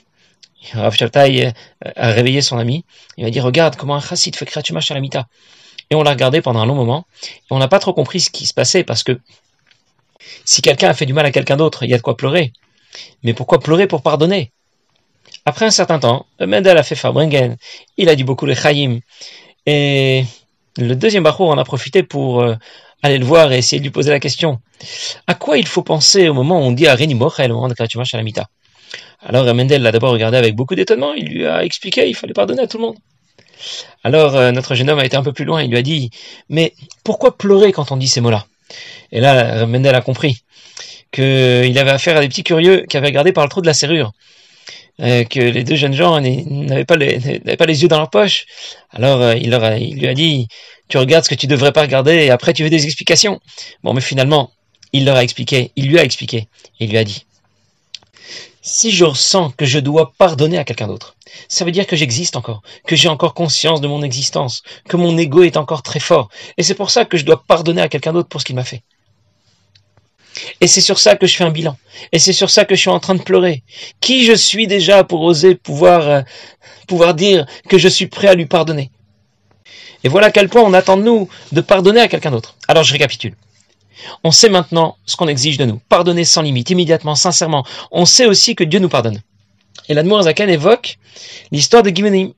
Rav 0.74 0.94
Shabtai 0.94 1.52
a 1.96 2.10
réveillé 2.10 2.42
son 2.42 2.58
ami, 2.58 2.84
il 3.16 3.24
m'a 3.24 3.30
dit, 3.30 3.40
regarde 3.40 3.76
comment 3.76 3.96
un 3.96 4.00
chassid 4.00 4.36
fait 4.36 4.44
Kriyat 4.44 4.80
Shalamita. 4.80 5.26
Et 5.90 5.94
on 5.94 6.02
l'a 6.02 6.10
regardé 6.10 6.42
pendant 6.42 6.60
un 6.60 6.66
long 6.66 6.74
moment, 6.74 7.06
et 7.22 7.46
on 7.50 7.58
n'a 7.58 7.68
pas 7.68 7.78
trop 7.78 7.94
compris 7.94 8.20
ce 8.20 8.30
qui 8.30 8.46
se 8.46 8.52
passait, 8.52 8.84
parce 8.84 9.02
que 9.02 9.18
si 10.44 10.60
quelqu'un 10.60 10.90
a 10.90 10.94
fait 10.94 11.06
du 11.06 11.14
mal 11.14 11.24
à 11.24 11.30
quelqu'un 11.30 11.56
d'autre, 11.56 11.84
il 11.84 11.90
y 11.90 11.94
a 11.94 11.96
de 11.96 12.02
quoi 12.02 12.16
pleurer. 12.16 12.52
Mais 13.22 13.32
pourquoi 13.32 13.60
pleurer 13.60 13.86
pour 13.86 14.02
pardonner? 14.02 14.52
Après 15.46 15.64
un 15.64 15.70
certain 15.70 15.98
temps, 15.98 16.26
Mendel 16.40 16.76
a 16.76 16.82
fait 16.82 16.94
Farbringen, 16.94 17.56
il 17.96 18.08
a 18.08 18.14
dit 18.14 18.24
beaucoup 18.24 18.44
le 18.44 18.54
Chaim. 18.54 19.00
Et 19.64 20.24
le 20.76 20.94
deuxième 20.94 21.22
Bachour 21.22 21.48
en 21.48 21.58
a 21.58 21.64
profité 21.64 22.02
pour 22.02 22.42
euh, 22.42 22.54
aller 23.02 23.18
le 23.18 23.24
voir 23.24 23.52
et 23.52 23.58
essayer 23.58 23.78
de 23.78 23.84
lui 23.84 23.90
poser 23.90 24.10
la 24.10 24.20
question. 24.20 24.60
À 25.26 25.34
quoi 25.34 25.56
il 25.56 25.66
faut 25.66 25.82
penser 25.82 26.28
au 26.28 26.34
moment 26.34 26.58
où 26.58 26.62
on 26.62 26.72
dit 26.72 26.86
à 26.86 26.96
Mochel, 26.96 27.52
au 27.52 27.56
moment 27.56 27.68
de 27.68 27.74
à 27.78 28.16
la 28.16 28.22
Mita 28.22 28.48
Alors 29.20 29.52
Mendel 29.54 29.82
l'a 29.82 29.92
d'abord 29.92 30.12
regardé 30.12 30.36
avec 30.36 30.54
beaucoup 30.54 30.74
d'étonnement, 30.74 31.12
il 31.14 31.28
lui 31.28 31.46
a 31.46 31.64
expliqué 31.64 32.04
qu'il 32.04 32.14
fallait 32.14 32.32
pardonner 32.32 32.62
à 32.62 32.66
tout 32.66 32.78
le 32.78 32.84
monde. 32.84 32.96
Alors 34.04 34.36
euh, 34.36 34.52
notre 34.52 34.74
jeune 34.74 34.88
homme 34.90 35.00
a 35.00 35.04
été 35.04 35.16
un 35.16 35.22
peu 35.22 35.32
plus 35.32 35.44
loin, 35.44 35.62
il 35.62 35.70
lui 35.70 35.78
a 35.78 35.82
dit, 35.82 36.10
mais 36.48 36.72
pourquoi 37.04 37.36
pleurer 37.36 37.72
quand 37.72 37.90
on 37.90 37.96
dit 37.96 38.08
ces 38.08 38.20
mots-là? 38.20 38.46
Et 39.10 39.20
là, 39.20 39.66
Mendel 39.66 39.94
a 39.94 40.00
compris 40.00 40.42
qu'il 41.10 41.78
avait 41.78 41.90
affaire 41.90 42.16
à 42.16 42.20
des 42.20 42.28
petits 42.28 42.44
curieux 42.44 42.84
qui 42.88 42.96
avaient 42.96 43.08
regardé 43.08 43.32
par 43.32 43.44
le 43.44 43.50
trou 43.50 43.60
de 43.60 43.66
la 43.66 43.74
serrure. 43.74 44.12
Euh, 45.00 45.22
que 45.22 45.38
les 45.38 45.62
deux 45.62 45.76
jeunes 45.76 45.94
gens 45.94 46.20
n'avaient 46.20 46.84
pas, 46.84 46.96
les, 46.96 47.82
yeux 47.82 47.86
dans 47.86 47.98
leur 47.98 48.10
poche. 48.10 48.46
Alors 48.90 49.22
euh, 49.22 49.36
il, 49.36 49.50
leur 49.50 49.76
il 49.76 50.00
lui 50.00 50.08
a 50.08 50.14
dit, 50.14 50.48
tu 50.88 50.98
regardes 50.98 51.24
ce 51.24 51.30
que 51.30 51.36
tu 51.36 51.46
devrais 51.46 51.70
pas 51.70 51.82
regarder 51.82 52.14
et 52.14 52.30
après 52.30 52.52
tu 52.52 52.64
veux 52.64 52.70
des 52.70 52.84
explications. 52.84 53.40
Bon, 53.84 53.94
mais 53.94 54.00
finalement, 54.00 54.50
il 54.92 55.04
leur 55.04 55.16
a 55.16 55.22
expliqué, 55.22 55.70
il 55.76 55.86
lui 55.86 56.00
a 56.00 56.02
expliqué, 56.02 56.48
il 56.80 56.90
lui 56.90 56.98
a 56.98 57.04
dit, 57.04 57.26
si 58.68 58.90
je 58.90 59.04
ressens 59.04 59.50
que 59.56 59.64
je 59.64 59.78
dois 59.78 60.12
pardonner 60.18 60.58
à 60.58 60.64
quelqu'un 60.64 60.88
d'autre, 60.88 61.16
ça 61.48 61.64
veut 61.64 61.72
dire 61.72 61.86
que 61.86 61.96
j'existe 61.96 62.36
encore, 62.36 62.62
que 62.86 62.96
j'ai 62.96 63.08
encore 63.08 63.32
conscience 63.32 63.80
de 63.80 63.88
mon 63.88 64.02
existence, 64.02 64.62
que 64.88 64.96
mon 64.96 65.16
ego 65.16 65.42
est 65.42 65.56
encore 65.56 65.82
très 65.82 66.00
fort, 66.00 66.28
et 66.58 66.62
c'est 66.62 66.74
pour 66.74 66.90
ça 66.90 67.06
que 67.06 67.16
je 67.16 67.24
dois 67.24 67.42
pardonner 67.42 67.80
à 67.80 67.88
quelqu'un 67.88 68.12
d'autre 68.12 68.28
pour 68.28 68.40
ce 68.40 68.44
qu'il 68.44 68.56
m'a 68.56 68.64
fait. 68.64 68.82
Et 70.60 70.68
c'est 70.68 70.82
sur 70.82 70.98
ça 70.98 71.16
que 71.16 71.26
je 71.26 71.34
fais 71.34 71.44
un 71.44 71.50
bilan. 71.50 71.76
Et 72.12 72.20
c'est 72.20 72.32
sur 72.32 72.48
ça 72.48 72.64
que 72.64 72.76
je 72.76 72.80
suis 72.80 72.90
en 72.90 73.00
train 73.00 73.16
de 73.16 73.22
pleurer. 73.22 73.64
Qui 74.00 74.24
je 74.24 74.34
suis 74.34 74.68
déjà 74.68 75.02
pour 75.02 75.22
oser 75.22 75.56
pouvoir, 75.56 76.08
euh, 76.08 76.20
pouvoir 76.86 77.14
dire 77.14 77.44
que 77.68 77.76
je 77.76 77.88
suis 77.88 78.06
prêt 78.06 78.28
à 78.28 78.34
lui 78.34 78.46
pardonner? 78.46 78.92
Et 80.04 80.08
voilà 80.08 80.28
à 80.28 80.30
quel 80.30 80.48
point 80.48 80.62
on 80.62 80.74
attend 80.74 80.96
de 80.96 81.02
nous 81.02 81.28
de 81.50 81.60
pardonner 81.60 82.00
à 82.00 82.06
quelqu'un 82.06 82.30
d'autre. 82.30 82.54
Alors 82.68 82.84
je 82.84 82.92
récapitule. 82.92 83.34
On 84.24 84.30
sait 84.30 84.48
maintenant 84.48 84.96
ce 85.06 85.16
qu'on 85.16 85.28
exige 85.28 85.58
de 85.58 85.64
nous. 85.64 85.80
Pardonner 85.88 86.24
sans 86.24 86.42
limite, 86.42 86.70
immédiatement, 86.70 87.14
sincèrement. 87.14 87.64
On 87.90 88.04
sait 88.04 88.26
aussi 88.26 88.54
que 88.54 88.64
Dieu 88.64 88.80
nous 88.80 88.88
pardonne. 88.88 89.20
Et 89.88 89.94
l'Admour 89.94 90.22
Zaken 90.22 90.50
évoque 90.50 90.98
l'histoire 91.50 91.82
de 91.82 91.90
Givonim. 91.90 92.32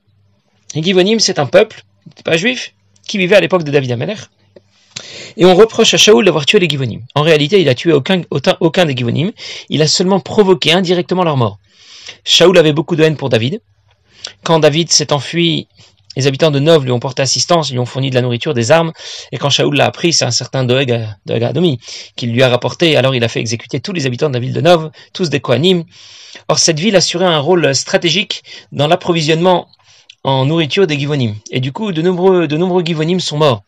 Et 0.74 0.82
Givonim, 0.82 1.18
c'est 1.18 1.38
un 1.38 1.46
peuple, 1.46 1.82
pas 2.24 2.36
juif, 2.36 2.74
qui 3.06 3.18
vivait 3.18 3.36
à 3.36 3.40
l'époque 3.40 3.64
de 3.64 3.70
David 3.70 3.92
Amelech, 3.92 4.20
et 5.36 5.44
on 5.44 5.54
reproche 5.54 5.94
à 5.94 5.96
Shaoul 5.96 6.24
d'avoir 6.24 6.46
tué 6.46 6.58
les 6.58 6.68
Givonim. 6.68 7.02
En 7.14 7.22
réalité, 7.22 7.60
il 7.60 7.68
a 7.68 7.74
tué 7.74 7.92
aucun, 7.92 8.22
aucun, 8.30 8.84
des 8.84 8.96
Givonim, 8.96 9.32
il 9.68 9.82
a 9.82 9.86
seulement 9.86 10.20
provoqué 10.20 10.72
indirectement 10.72 11.24
leur 11.24 11.36
mort. 11.36 11.58
Shaoul 12.24 12.58
avait 12.58 12.72
beaucoup 12.72 12.96
de 12.96 13.02
haine 13.02 13.16
pour 13.16 13.28
David. 13.28 13.60
Quand 14.44 14.58
David 14.58 14.90
s'est 14.90 15.12
enfui, 15.12 15.68
les 16.16 16.26
habitants 16.26 16.50
de 16.50 16.58
Nov 16.58 16.84
lui 16.84 16.92
ont 16.92 16.98
porté 16.98 17.22
assistance, 17.22 17.70
lui 17.70 17.78
ont 17.78 17.86
fourni 17.86 18.10
de 18.10 18.14
la 18.14 18.22
nourriture, 18.22 18.52
des 18.52 18.70
armes, 18.70 18.92
et 19.32 19.38
quand 19.38 19.50
Shaoul 19.50 19.76
l'a 19.76 19.86
appris, 19.86 20.12
c'est 20.12 20.24
un 20.24 20.30
certain 20.30 20.64
Doeg, 20.64 21.06
Adomi 21.28 21.78
qui 22.16 22.26
lui 22.26 22.42
a 22.42 22.48
rapporté, 22.48 22.96
alors 22.96 23.14
il 23.14 23.22
a 23.22 23.28
fait 23.28 23.40
exécuter 23.40 23.80
tous 23.80 23.92
les 23.92 24.06
habitants 24.06 24.28
de 24.28 24.34
la 24.34 24.40
ville 24.40 24.52
de 24.52 24.60
Nov, 24.60 24.90
tous 25.12 25.30
des 25.30 25.40
Kohanim. 25.40 25.84
Or 26.48 26.58
cette 26.58 26.80
ville 26.80 26.96
assurait 26.96 27.26
un 27.26 27.38
rôle 27.38 27.74
stratégique 27.74 28.42
dans 28.72 28.86
l'approvisionnement 28.86 29.68
en 30.24 30.44
nourriture 30.46 30.86
des 30.86 30.98
Givonim. 30.98 31.34
Et 31.50 31.60
du 31.60 31.72
coup, 31.72 31.92
de 31.92 32.02
nombreux, 32.02 32.46
de 32.46 32.84
Givonim 32.84 33.20
sont 33.20 33.38
morts. 33.38 33.62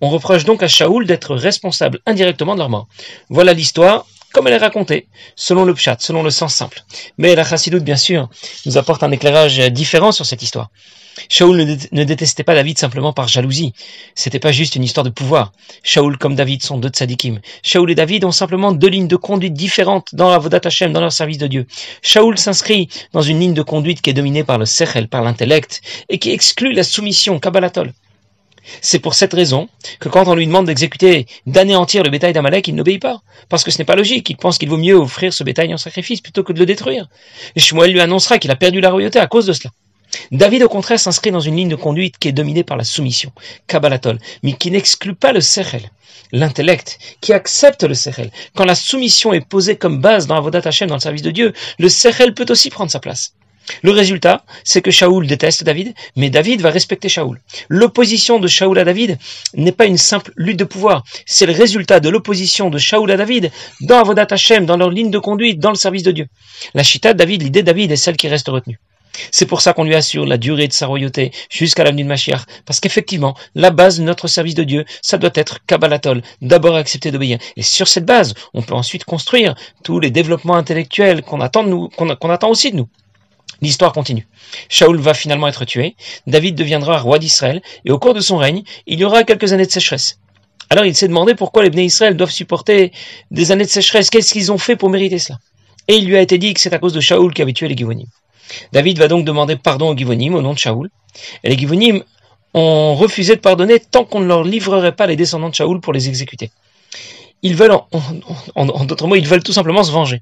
On 0.00 0.10
reproche 0.10 0.44
donc 0.44 0.62
à 0.62 0.68
Shaoul 0.68 1.06
d'être 1.06 1.34
responsable 1.34 2.00
indirectement 2.06 2.54
de 2.54 2.58
leur 2.60 2.68
mort. 2.68 2.88
Voilà 3.28 3.54
l'histoire 3.54 4.06
comme 4.32 4.46
elle 4.46 4.54
est 4.54 4.58
racontée, 4.58 5.08
selon 5.34 5.64
le 5.64 5.74
pshat, 5.74 5.96
selon 5.98 6.22
le 6.22 6.30
sens 6.30 6.54
simple. 6.54 6.84
Mais 7.18 7.34
la 7.34 7.44
chassidoute, 7.44 7.82
bien 7.82 7.96
sûr, 7.96 8.28
nous 8.64 8.78
apporte 8.78 9.02
un 9.02 9.10
éclairage 9.10 9.58
différent 9.72 10.12
sur 10.12 10.24
cette 10.24 10.42
histoire. 10.42 10.70
Shaoul 11.28 11.78
ne, 11.92 12.04
détestait 12.04 12.44
pas 12.44 12.54
David 12.54 12.78
simplement 12.78 13.12
par 13.12 13.28
jalousie. 13.28 13.72
C'était 14.14 14.38
pas 14.38 14.52
juste 14.52 14.76
une 14.76 14.84
histoire 14.84 15.04
de 15.04 15.10
pouvoir. 15.10 15.52
Shaoul 15.82 16.18
comme 16.18 16.34
David 16.34 16.62
sont 16.62 16.78
deux 16.78 16.88
tzadikim. 16.88 17.40
Shaoul 17.62 17.90
et 17.90 17.94
David 17.94 18.24
ont 18.24 18.32
simplement 18.32 18.72
deux 18.72 18.88
lignes 18.88 19.08
de 19.08 19.16
conduite 19.16 19.54
différentes 19.54 20.08
dans 20.12 20.30
la 20.30 20.38
Vodat 20.38 20.60
Hashem, 20.64 20.92
dans 20.92 21.00
leur 21.00 21.12
service 21.12 21.38
de 21.38 21.46
Dieu. 21.46 21.66
Shaoul 22.02 22.38
s'inscrit 22.38 22.88
dans 23.12 23.22
une 23.22 23.40
ligne 23.40 23.54
de 23.54 23.62
conduite 23.62 24.00
qui 24.00 24.10
est 24.10 24.14
dominée 24.14 24.44
par 24.44 24.58
le 24.58 24.66
sechel, 24.66 25.08
par 25.08 25.22
l'intellect, 25.22 25.80
et 26.08 26.18
qui 26.18 26.30
exclut 26.30 26.72
la 26.72 26.82
soumission, 26.82 27.38
kabbalatol. 27.38 27.92
C'est 28.80 28.98
pour 28.98 29.14
cette 29.14 29.32
raison 29.32 29.68
que 29.98 30.08
quand 30.08 30.28
on 30.28 30.34
lui 30.34 30.46
demande 30.46 30.66
d'exécuter, 30.66 31.26
d'anéantir 31.46 32.02
le 32.02 32.10
bétail 32.10 32.32
d'Amalek, 32.32 32.68
il 32.68 32.74
n'obéit 32.74 33.00
pas. 33.00 33.22
Parce 33.48 33.64
que 33.64 33.70
ce 33.70 33.78
n'est 33.78 33.84
pas 33.84 33.96
logique. 33.96 34.28
Il 34.30 34.36
pense 34.36 34.58
qu'il 34.58 34.68
vaut 34.68 34.76
mieux 34.76 34.94
offrir 34.94 35.32
ce 35.32 35.44
bétail 35.44 35.72
en 35.72 35.78
sacrifice 35.78 36.20
plutôt 36.20 36.44
que 36.44 36.52
de 36.52 36.58
le 36.58 36.66
détruire. 36.66 37.08
Et 37.56 37.60
Shmuel 37.60 37.92
lui 37.92 38.00
annoncera 38.00 38.38
qu'il 38.38 38.50
a 38.50 38.56
perdu 38.56 38.80
la 38.80 38.90
royauté 38.90 39.18
à 39.18 39.26
cause 39.26 39.46
de 39.46 39.52
cela. 39.52 39.70
David, 40.32 40.62
au 40.62 40.68
contraire, 40.68 40.98
s'inscrit 40.98 41.30
dans 41.30 41.40
une 41.40 41.56
ligne 41.56 41.68
de 41.68 41.76
conduite 41.76 42.18
qui 42.18 42.28
est 42.28 42.32
dominée 42.32 42.64
par 42.64 42.76
la 42.76 42.84
soumission, 42.84 43.32
Kabbalatol, 43.66 44.18
mais 44.42 44.54
qui 44.54 44.70
n'exclut 44.70 45.14
pas 45.14 45.32
le 45.32 45.40
Sechel, 45.40 45.90
l'intellect, 46.32 46.98
qui 47.20 47.32
accepte 47.32 47.84
le 47.84 47.94
Sechel. 47.94 48.30
Quand 48.54 48.64
la 48.64 48.74
soumission 48.74 49.32
est 49.32 49.46
posée 49.46 49.76
comme 49.76 50.00
base 50.00 50.26
dans 50.26 50.36
Avodat 50.36 50.62
Hashem, 50.64 50.88
dans 50.88 50.96
le 50.96 51.00
service 51.00 51.22
de 51.22 51.30
Dieu, 51.30 51.52
le 51.78 51.88
Sechel 51.88 52.34
peut 52.34 52.46
aussi 52.48 52.70
prendre 52.70 52.90
sa 52.90 53.00
place. 53.00 53.34
Le 53.82 53.92
résultat, 53.92 54.44
c'est 54.64 54.82
que 54.82 54.90
Shaoul 54.90 55.26
déteste 55.26 55.64
David, 55.64 55.94
mais 56.16 56.30
David 56.30 56.60
va 56.60 56.70
respecter 56.70 57.08
Shaoul. 57.08 57.40
L'opposition 57.68 58.40
de 58.40 58.48
Shaoul 58.48 58.78
à 58.78 58.84
David 58.84 59.18
n'est 59.54 59.70
pas 59.70 59.86
une 59.86 59.98
simple 59.98 60.32
lutte 60.36 60.58
de 60.58 60.64
pouvoir, 60.64 61.04
c'est 61.26 61.46
le 61.46 61.52
résultat 61.52 62.00
de 62.00 62.08
l'opposition 62.08 62.70
de 62.70 62.78
Shaoul 62.78 63.10
à 63.10 63.16
David 63.16 63.52
dans 63.80 64.00
Avodat 64.00 64.26
Hashem, 64.30 64.66
dans 64.66 64.76
leur 64.76 64.90
ligne 64.90 65.10
de 65.10 65.18
conduite, 65.18 65.60
dans 65.60 65.70
le 65.70 65.76
service 65.76 66.02
de 66.02 66.10
Dieu. 66.10 66.26
La 66.74 66.82
chita 66.82 67.12
de 67.12 67.18
David, 67.18 67.42
l'idée 67.42 67.62
de 67.62 67.66
David 67.66 67.92
est 67.92 67.96
celle 67.96 68.16
qui 68.16 68.28
reste 68.28 68.48
retenue. 68.48 68.80
C'est 69.30 69.46
pour 69.46 69.60
ça 69.60 69.72
qu'on 69.72 69.84
lui 69.84 69.94
assure 69.94 70.26
la 70.26 70.38
durée 70.38 70.68
de 70.68 70.72
sa 70.72 70.86
royauté 70.86 71.32
jusqu'à 71.50 71.84
l'avenue 71.84 72.04
de 72.04 72.08
Machiach. 72.08 72.42
Parce 72.66 72.80
qu'effectivement, 72.80 73.36
la 73.54 73.70
base 73.70 73.98
de 73.98 74.04
notre 74.04 74.28
service 74.28 74.54
de 74.54 74.64
Dieu, 74.64 74.84
ça 75.02 75.18
doit 75.18 75.30
être 75.34 75.58
Kabbalatol. 75.66 76.22
D'abord 76.40 76.76
accepter 76.76 77.10
d'obéir. 77.10 77.38
Et 77.56 77.62
sur 77.62 77.88
cette 77.88 78.06
base, 78.06 78.34
on 78.54 78.62
peut 78.62 78.74
ensuite 78.74 79.04
construire 79.04 79.54
tous 79.84 80.00
les 80.00 80.10
développements 80.10 80.56
intellectuels 80.56 81.22
qu'on 81.22 81.40
attend 81.40 81.64
de 81.64 81.68
nous, 81.68 81.88
qu'on 81.88 82.30
attend 82.30 82.50
aussi 82.50 82.70
de 82.70 82.76
nous. 82.76 82.88
L'histoire 83.62 83.92
continue. 83.92 84.26
Shaoul 84.68 84.98
va 84.98 85.12
finalement 85.12 85.46
être 85.48 85.64
tué, 85.66 85.94
David 86.26 86.54
deviendra 86.54 86.98
roi 86.98 87.18
d'Israël, 87.18 87.60
et 87.84 87.90
au 87.90 87.98
cours 87.98 88.14
de 88.14 88.20
son 88.20 88.38
règne, 88.38 88.62
il 88.86 88.98
y 88.98 89.04
aura 89.04 89.22
quelques 89.24 89.52
années 89.52 89.66
de 89.66 89.70
sécheresse. 89.70 90.18
Alors 90.70 90.86
il 90.86 90.94
s'est 90.94 91.08
demandé 91.08 91.34
pourquoi 91.34 91.62
les 91.62 91.70
Bnei 91.70 91.86
Israël 91.86 92.16
doivent 92.16 92.30
supporter 92.30 92.92
des 93.30 93.52
années 93.52 93.64
de 93.64 93.70
sécheresse, 93.70 94.08
qu'est-ce 94.08 94.32
qu'ils 94.32 94.50
ont 94.50 94.58
fait 94.58 94.76
pour 94.76 94.88
mériter 94.88 95.18
cela? 95.18 95.38
Et 95.88 95.96
il 95.96 96.06
lui 96.06 96.16
a 96.16 96.22
été 96.22 96.38
dit 96.38 96.54
que 96.54 96.60
c'est 96.60 96.72
à 96.72 96.78
cause 96.78 96.92
de 96.92 97.00
Shaoul 97.00 97.34
qui 97.34 97.42
avait 97.42 97.52
tué 97.52 97.68
les 97.68 97.76
Givonim. 97.76 98.06
David 98.72 98.98
va 98.98 99.08
donc 99.08 99.24
demander 99.24 99.56
pardon 99.56 99.90
aux 99.90 99.96
Givonim 99.96 100.34
au 100.34 100.42
nom 100.42 100.52
de 100.52 100.58
Shaoul, 100.58 100.90
et 101.44 101.50
les 101.50 101.58
Givonim 101.58 102.02
ont 102.54 102.94
refusé 102.94 103.36
de 103.36 103.40
pardonner 103.40 103.78
tant 103.80 104.04
qu'on 104.04 104.20
ne 104.20 104.26
leur 104.26 104.44
livrerait 104.44 104.94
pas 104.94 105.06
les 105.06 105.16
descendants 105.16 105.48
de 105.48 105.54
Shaoul 105.54 105.80
pour 105.80 105.92
les 105.92 106.08
exécuter. 106.08 106.50
Ils 107.42 107.54
veulent, 107.54 107.72
en, 108.54 108.84
d'autres 108.84 109.06
mots, 109.06 109.16
ils 109.16 109.26
veulent 109.26 109.42
tout 109.42 109.54
simplement 109.54 109.82
se 109.82 109.90
venger. 109.90 110.20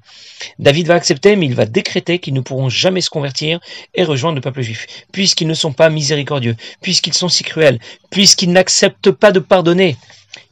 David 0.57 0.87
va 0.87 0.93
accepter, 0.93 1.35
mais 1.35 1.47
il 1.47 1.55
va 1.55 1.65
décréter 1.65 2.19
qu'ils 2.19 2.33
ne 2.33 2.39
pourront 2.39 2.69
jamais 2.69 3.01
se 3.01 3.09
convertir 3.09 3.59
et 3.93 4.05
rejoindre 4.05 4.35
le 4.35 4.41
peuple 4.41 4.61
juif, 4.61 4.87
puisqu'ils 5.11 5.47
ne 5.47 5.53
sont 5.53 5.73
pas 5.73 5.89
miséricordieux, 5.89 6.55
puisqu'ils 6.81 7.13
sont 7.13 7.27
si 7.27 7.43
cruels, 7.43 7.79
puisqu'ils 8.09 8.51
n'acceptent 8.51 9.11
pas 9.11 9.33
de 9.33 9.39
pardonner, 9.39 9.97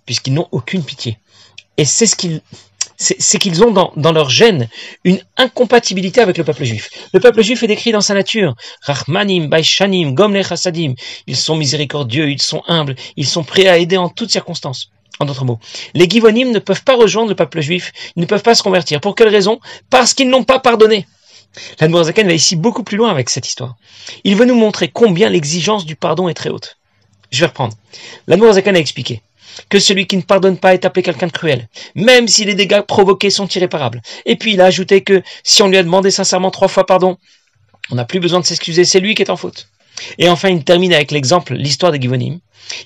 puisqu'ils 0.06 0.34
n'ont 0.34 0.50
aucune 0.52 0.84
pitié. 0.84 1.18
Et 1.78 1.86
c'est 1.86 2.06
ce 2.06 2.18
qu'ils 2.18 2.42
c'est 2.98 3.38
qu'ils 3.38 3.64
ont 3.64 3.72
dans, 3.72 3.94
dans, 3.96 4.12
leur 4.12 4.30
gène 4.30 4.70
une 5.04 5.22
incompatibilité 5.38 6.20
avec 6.20 6.38
le 6.38 6.44
peuple 6.44 6.64
juif. 6.64 6.90
Le 7.14 7.20
peuple 7.20 7.44
juif 7.44 7.62
est 7.62 7.68
décrit 7.68 7.92
dans 7.92 8.02
sa 8.02 8.16
nature. 8.16 8.56
Rahmanim, 8.82 9.50
Baishanim, 9.50 10.14
Gomle 10.14 10.44
Chassadim. 10.44 10.96
Ils 11.28 11.38
sont 11.38 11.56
miséricordieux, 11.56 12.30
ils 12.30 12.42
sont 12.42 12.64
humbles, 12.68 12.96
ils 13.16 13.28
sont 13.28 13.44
prêts 13.44 13.68
à 13.68 13.78
aider 13.78 13.98
en 13.98 14.10
toutes 14.10 14.32
circonstances. 14.32 14.90
En 15.20 15.26
d'autres 15.26 15.46
mots, 15.46 15.60
les 15.96 16.08
Givonim 16.08 16.52
ne 16.52 16.60
peuvent 16.60 16.84
pas 16.84 16.96
rejoindre 16.96 17.30
le 17.30 17.36
peuple 17.36 17.60
juif, 17.62 17.92
ils 18.16 18.22
ne 18.22 18.26
peuvent 18.28 18.44
pas 18.44 18.54
se 18.54 18.62
convertir. 18.62 19.02
Pour 19.02 19.16
quelle 19.16 19.30
raison? 19.30 19.60
Parce 19.90 20.14
qu'ils 20.14 20.30
n'ont 20.30 20.44
pas 20.44 20.60
pardonné. 20.60 21.08
L'Admorazaken 21.80 22.28
va 22.28 22.34
ici 22.34 22.56
beaucoup 22.56 22.84
plus 22.84 22.98
loin 22.98 23.10
avec 23.10 23.30
cette 23.30 23.48
histoire. 23.48 23.78
Il 24.24 24.36
veut 24.36 24.46
nous 24.46 24.56
montrer 24.56 24.90
combien 24.90 25.30
l'exigence 25.30 25.86
du 25.86 25.96
pardon 25.96 26.30
est 26.30 26.36
très 26.36 26.50
haute. 26.50 26.78
Je 27.32 27.40
vais 27.40 27.48
reprendre. 27.48 27.74
L'Admorazaken 28.28 28.76
a 28.76 28.80
expliqué 28.80 29.22
que 29.70 29.80
celui 29.80 30.08
qui 30.08 30.18
ne 30.18 30.22
pardonne 30.22 30.58
pas 30.58 30.74
est 30.74 30.86
appelé 30.86 31.04
quelqu'un 31.04 31.28
de 31.28 31.32
cruel, 31.32 31.68
même 31.96 32.28
si 32.28 32.46
les 32.46 32.56
dégâts 32.56 32.82
provoqués 32.82 33.30
sont 33.30 33.48
irréparables. 33.48 34.02
Et 34.26 34.36
puis 34.36 34.54
il 34.54 34.62
a 34.62 34.66
ajouté 34.66 35.02
que 35.02 35.22
si 35.44 35.62
on 35.62 35.68
lui 35.68 35.78
a 35.78 35.84
demandé 35.84 36.12
sincèrement 36.12 36.52
trois 36.52 36.68
fois 36.68 36.86
pardon, 36.86 37.18
on 37.92 37.96
n'a 37.96 38.06
plus 38.06 38.20
besoin 38.20 38.40
de 38.40 38.46
s'excuser, 38.46 38.86
c'est 38.86 39.00
lui 39.00 39.16
qui 39.16 39.22
est 39.22 39.30
en 39.30 39.38
faute. 39.38 39.70
Et 40.18 40.30
enfin, 40.30 40.50
il 40.50 40.64
termine 40.64 40.94
avec 40.94 41.12
l'exemple, 41.12 41.54
l'histoire 41.56 41.92
des 41.92 42.00
Givonim. 42.00 42.40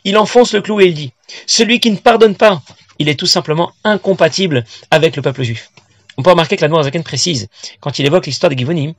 Il 0.04 0.18
enfonce 0.18 0.54
le 0.54 0.62
clou 0.62 0.80
et 0.80 0.86
il 0.86 0.94
dit, 0.94 1.12
celui 1.46 1.80
qui 1.80 1.92
ne 1.92 1.98
pardonne 1.98 2.36
pas, 2.36 2.62
il 3.00 3.10
est 3.10 3.20
tout 3.20 3.26
simplement 3.26 3.72
incompatible 3.84 4.64
avec 4.92 5.16
le 5.16 5.22
peuple 5.22 5.44
juif. 5.44 5.72
On 6.18 6.24
peut 6.24 6.30
remarquer 6.30 6.56
que 6.56 6.62
la 6.62 6.68
Noirzaken 6.68 7.04
précise, 7.04 7.48
quand 7.80 7.98
il 7.98 8.06
évoque 8.06 8.28
l'histoire 8.28 8.50
des 8.50 8.58
Givonim, 8.58 8.94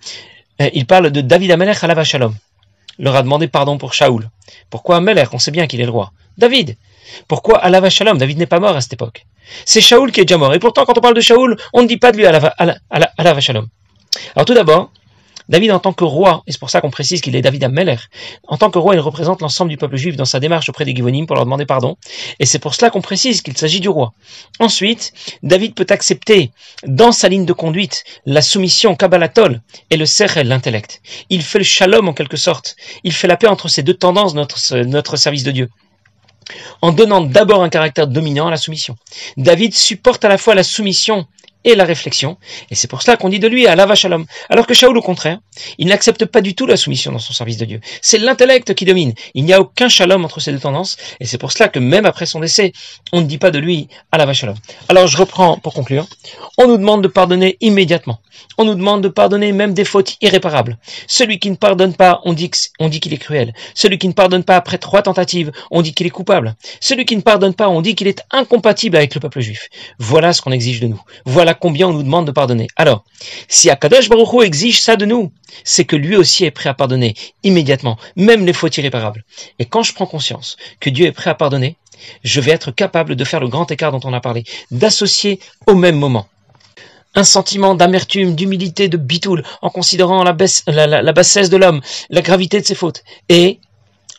euh, 0.61 0.71
il 0.75 0.87
parle 0.87 1.11
de 1.11 1.21
David 1.21 1.52
Amelech 1.52 1.83
à 1.85 2.05
Shalom. 2.05 2.35
Leur 2.99 3.17
a 3.17 3.23
demandé 3.23 3.49
pardon 3.49 3.79
pour 3.79 3.95
Shaoul. 3.95 4.29
Pourquoi 4.71 4.97
Amelech 4.97 5.33
On 5.33 5.38
sait 5.38 5.50
bien 5.50 5.67
qu'il 5.67 5.81
est 5.81 5.87
le 5.87 5.91
roi. 5.91 6.12
David. 6.37 6.76
Pourquoi 7.28 7.59
Alava 7.59 7.90
Shalom? 7.90 8.19
David 8.19 8.38
n'est 8.38 8.47
pas 8.47 8.61
mort 8.61 8.76
à 8.76 8.81
cette 8.81 8.92
époque. 8.92 9.26
C'est 9.64 9.81
Shaoul 9.81 10.12
qui 10.12 10.21
est 10.21 10.25
déjà 10.25 10.38
mort. 10.38 10.54
Et 10.54 10.59
pourtant, 10.59 10.85
quand 10.85 10.97
on 10.97 11.00
parle 11.00 11.14
de 11.14 11.21
Shaoul, 11.21 11.57
on 11.73 11.83
ne 11.83 11.88
dit 11.88 11.99
pas 11.99 12.12
de 12.12 12.16
lui 12.16 12.26
Alava 12.26 13.40
Shalom. 13.40 13.66
Alors 14.35 14.45
tout 14.45 14.54
d'abord, 14.54 14.90
David 15.49 15.73
en 15.73 15.78
tant 15.81 15.92
que 15.92 16.04
roi, 16.04 16.42
et 16.47 16.52
c'est 16.52 16.59
pour 16.59 16.71
ça 16.71 16.81
qu'on 16.81 16.90
précise 16.90 17.21
qu'il 17.21 17.35
est 17.37 17.42
David 17.42 17.64
Ammeler, 17.64 17.97
en 18.47 18.57
tant 18.57 18.71
que 18.71 18.78
roi, 18.78 18.95
il 18.95 19.00
représente 19.00 19.40
l'ensemble 19.40 19.71
du 19.71 19.76
peuple 19.76 19.97
juif 19.97 20.16
dans 20.16 20.25
sa 20.25 20.40
démarche 20.40 20.69
auprès 20.69 20.85
des 20.85 20.95
Givonim 20.95 21.26
pour 21.26 21.37
leur 21.37 21.45
demander 21.45 21.66
pardon, 21.66 21.97
et 22.38 22.47
c'est 22.47 22.59
pour 22.59 22.75
cela 22.75 22.90
qu'on 22.90 23.00
précise 23.00 23.42
qu'il 23.42 23.57
s'agit 23.57 23.81
du 23.81 23.88
roi. 23.88 24.12
Ensuite, 24.61 25.12
David 25.42 25.75
peut 25.75 25.87
accepter 25.90 26.52
dans 26.87 27.12
sa 27.12 27.28
ligne 27.28 27.45
de 27.45 27.52
conduite 27.52 28.04
la 28.25 28.40
soumission 28.40 28.95
Kabbalatol 28.95 29.61
et 29.90 29.97
le 29.97 30.07
Sechel, 30.07 30.49
l'intellect. 30.49 31.02
Il 31.28 31.42
fait 31.42 31.59
le 31.59 31.64
shalom 31.64 32.09
en 32.09 32.14
quelque 32.14 32.37
sorte, 32.37 32.76
il 33.04 33.12
fait 33.12 33.28
la 33.28 33.37
paix 33.37 33.49
entre 33.49 33.69
ces 33.69 33.83
deux 33.83 33.95
tendances, 33.95 34.35
notre, 34.35 34.76
notre 34.85 35.16
service 35.16 35.45
de 35.45 35.50
Dieu 35.50 35.69
en 36.81 36.93
donnant 36.93 37.21
d'abord 37.21 37.63
un 37.63 37.69
caractère 37.69 38.07
dominant 38.07 38.49
à 38.49 38.51
la 38.51 38.57
soumission. 38.57 38.97
David 39.37 39.75
supporte 39.75 40.25
à 40.25 40.29
la 40.29 40.39
fois 40.39 40.55
la 40.55 40.63
soumission 40.63 41.27
et 41.64 41.75
la 41.75 41.85
réflexion. 41.85 42.37
Et 42.71 42.75
c'est 42.75 42.88
pour 42.88 43.02
cela 43.02 43.16
qu'on 43.16 43.28
dit 43.28 43.38
de 43.38 43.49
lui 43.49 43.66
à 43.66 43.76
la 43.76 43.87
vache 43.87 44.04
l'homme. 44.04 44.26
Alors 44.49 44.66
que 44.66 44.75
Shaoul, 44.75 44.97
au 44.97 45.02
contraire, 45.02 45.38
il 45.78 45.88
n'accepte 45.88 46.25
pas 46.25 46.40
du 46.40 46.54
tout 46.54 46.66
la 46.66 46.76
soumission 46.76 47.12
dans 47.12 47.19
son 47.19 47.33
service 47.33 47.57
de 47.57 47.64
Dieu. 47.64 47.81
C'est 48.00 48.19
l'intellect 48.19 48.75
qui 48.75 48.85
domine. 48.85 49.14
Il 49.35 49.45
n'y 49.45 49.52
a 49.52 49.61
aucun 49.61 49.88
shalom 49.88 50.25
entre 50.25 50.40
ces 50.40 50.52
deux 50.52 50.59
tendances. 50.61 50.97
Et 51.21 51.26
c'est 51.26 51.38
pour 51.38 51.52
cela 51.52 51.69
que 51.69 51.78
même 51.78 52.07
après 52.07 52.26
son 52.26 52.40
décès, 52.40 52.73
on 53.12 53.21
ne 53.21 53.26
dit 53.26 53.38
pas 53.38 53.50
de 53.50 53.59
lui 53.59 53.88
à 54.11 54.19
la 54.19 54.26
vache 54.26 54.45
l'homme. 54.45 54.57
Alors 54.88 55.07
je 55.07 55.16
reprends 55.16 55.59
pour 55.59 55.75
conclure. 55.75 56.07
On 56.59 56.66
nous 56.66 56.78
demande 56.78 57.02
de 57.02 57.09
pardonner 57.09 57.57
immédiatement. 57.61 58.21
On 58.59 58.64
nous 58.64 58.75
demande 58.75 59.02
de 59.02 59.09
pardonner 59.09 59.52
même 59.52 59.75
des 59.75 59.85
fautes 59.85 60.16
irréparables. 60.21 60.78
Celui 61.07 61.38
qui 61.38 61.50
ne 61.50 61.57
pardonne 61.57 61.95
pas, 61.95 62.21
on 62.25 62.33
dit 62.33 62.50
qu'il 62.50 63.12
est 63.12 63.19
cruel. 63.19 63.54
Celui 63.75 63.99
qui 63.99 64.09
ne 64.09 64.12
pardonne 64.12 64.45
pas 64.45 64.57
après 64.57 64.78
trois 64.78 65.02
tentatives, 65.02 65.52
on 65.71 65.83
dit 65.83 65.95
qu'il 65.95 66.07
est 66.07 66.11
coupable. 66.11 66.54
Celui 66.81 67.04
qui 67.04 67.16
ne 67.16 67.21
pardonne 67.23 67.54
pas, 67.54 67.69
on 67.69 67.81
dit 67.81 67.95
qu'il 67.95 68.09
est 68.09 68.23
incompatible 68.31 68.97
avec 68.97 69.14
le 69.14 69.21
peuple 69.21 69.40
juif. 69.40 69.69
Voilà 69.99 70.33
ce 70.33 70.40
qu'on 70.42 70.50
exige 70.50 70.81
de 70.81 70.88
nous. 70.88 71.00
Voilà 71.25 71.52
combien 71.55 71.89
on 71.89 71.93
nous 71.93 72.03
demande 72.03 72.27
de 72.27 72.33
pardonner. 72.33 72.69
Alors, 72.77 73.05
si 73.49 73.71
Akadosh 73.71 74.09
Baruch 74.09 74.45
exige 74.45 74.81
ça 74.81 74.97
de 74.97 75.07
nous, 75.07 75.33
c'est 75.65 75.85
que 75.85 75.97
lui 75.97 76.17
aussi 76.17 76.45
est 76.45 76.51
prêt 76.51 76.71
à 76.71 76.75
pardonner 76.75 77.15
immédiatement, 77.43 77.99
même 78.17 78.47
les 78.47 78.53
fautes 78.53 78.77
irréparables. 78.79 79.25
Et 79.59 79.65
quand 79.65 79.83
je 79.83 79.93
prends 79.93 80.07
conscience 80.07 80.57
que 80.81 80.91
Dieu 80.91 81.07
est 81.07 81.13
prêt 81.13 81.31
à 81.31 81.35
pardonner, 81.35 81.77
je 82.25 82.41
vais 82.41 82.53
être 82.53 82.71
capable 82.71 83.17
de 83.17 83.25
faire 83.25 83.41
le 83.41 83.49
grand 83.49 83.71
écart 83.71 83.93
dont 83.93 84.01
on 84.05 84.13
a 84.13 84.21
parlé, 84.21 84.45
d'associer 84.71 85.41
au 85.67 85.75
même 85.75 85.97
moment 85.97 86.27
un 87.15 87.25
sentiment 87.25 87.75
d'amertume, 87.75 88.35
d'humilité, 88.35 88.89
de 88.89 88.97
bitoul, 88.97 89.45
en 89.61 89.69
considérant 89.69 90.25
la, 90.25 90.35
la 91.03 91.13
bassesse 91.13 91.51
de 91.51 91.57
l'homme, 91.59 91.83
la 92.09 92.23
gravité 92.23 92.61
de 92.61 92.67
ses 92.67 92.75
fautes, 92.75 93.05
et 93.29 93.61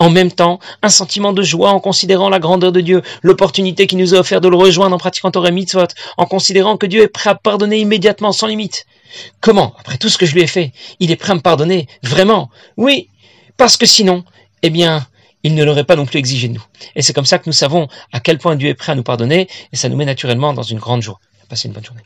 en 0.03 0.09
même 0.09 0.33
temps, 0.33 0.59
un 0.81 0.89
sentiment 0.89 1.31
de 1.31 1.41
joie 1.43 1.71
en 1.71 1.79
considérant 1.79 2.27
la 2.27 2.39
grandeur 2.39 2.73
de 2.73 2.81
Dieu, 2.81 3.01
l'opportunité 3.21 3.87
qui 3.87 3.95
nous 3.95 4.13
est 4.13 4.17
offerte 4.17 4.43
de 4.43 4.49
le 4.49 4.57
rejoindre 4.57 4.93
en 4.93 4.99
pratiquant 4.99 5.31
Torah 5.31 5.49
Mitzvot, 5.49 5.87
en 6.17 6.25
considérant 6.25 6.75
que 6.75 6.85
Dieu 6.85 7.03
est 7.03 7.07
prêt 7.07 7.29
à 7.29 7.35
pardonner 7.35 7.79
immédiatement, 7.79 8.33
sans 8.33 8.47
limite. 8.47 8.85
Comment, 9.39 9.73
après 9.79 9.97
tout 9.97 10.09
ce 10.09 10.17
que 10.17 10.25
je 10.25 10.33
lui 10.33 10.41
ai 10.41 10.47
fait, 10.47 10.73
il 10.99 11.09
est 11.09 11.15
prêt 11.15 11.31
à 11.31 11.35
me 11.35 11.39
pardonner 11.39 11.87
Vraiment? 12.03 12.49
Oui, 12.75 13.07
parce 13.55 13.77
que 13.77 13.85
sinon, 13.85 14.25
eh 14.61 14.69
bien, 14.69 15.07
il 15.43 15.55
ne 15.55 15.63
l'aurait 15.63 15.85
pas 15.85 15.95
non 15.95 16.05
plus 16.05 16.19
exigé 16.19 16.49
de 16.49 16.55
nous. 16.55 16.65
Et 16.97 17.01
c'est 17.01 17.13
comme 17.13 17.25
ça 17.25 17.39
que 17.39 17.45
nous 17.47 17.53
savons 17.53 17.87
à 18.11 18.19
quel 18.19 18.39
point 18.39 18.57
Dieu 18.57 18.67
est 18.67 18.73
prêt 18.73 18.91
à 18.91 18.95
nous 18.95 19.03
pardonner, 19.03 19.47
et 19.71 19.77
ça 19.77 19.87
nous 19.87 19.95
met 19.95 20.03
naturellement 20.03 20.51
dans 20.51 20.63
une 20.63 20.79
grande 20.79 21.01
joie. 21.01 21.21
Passez 21.47 21.69
une 21.69 21.73
bonne 21.73 21.85
journée. 21.85 22.03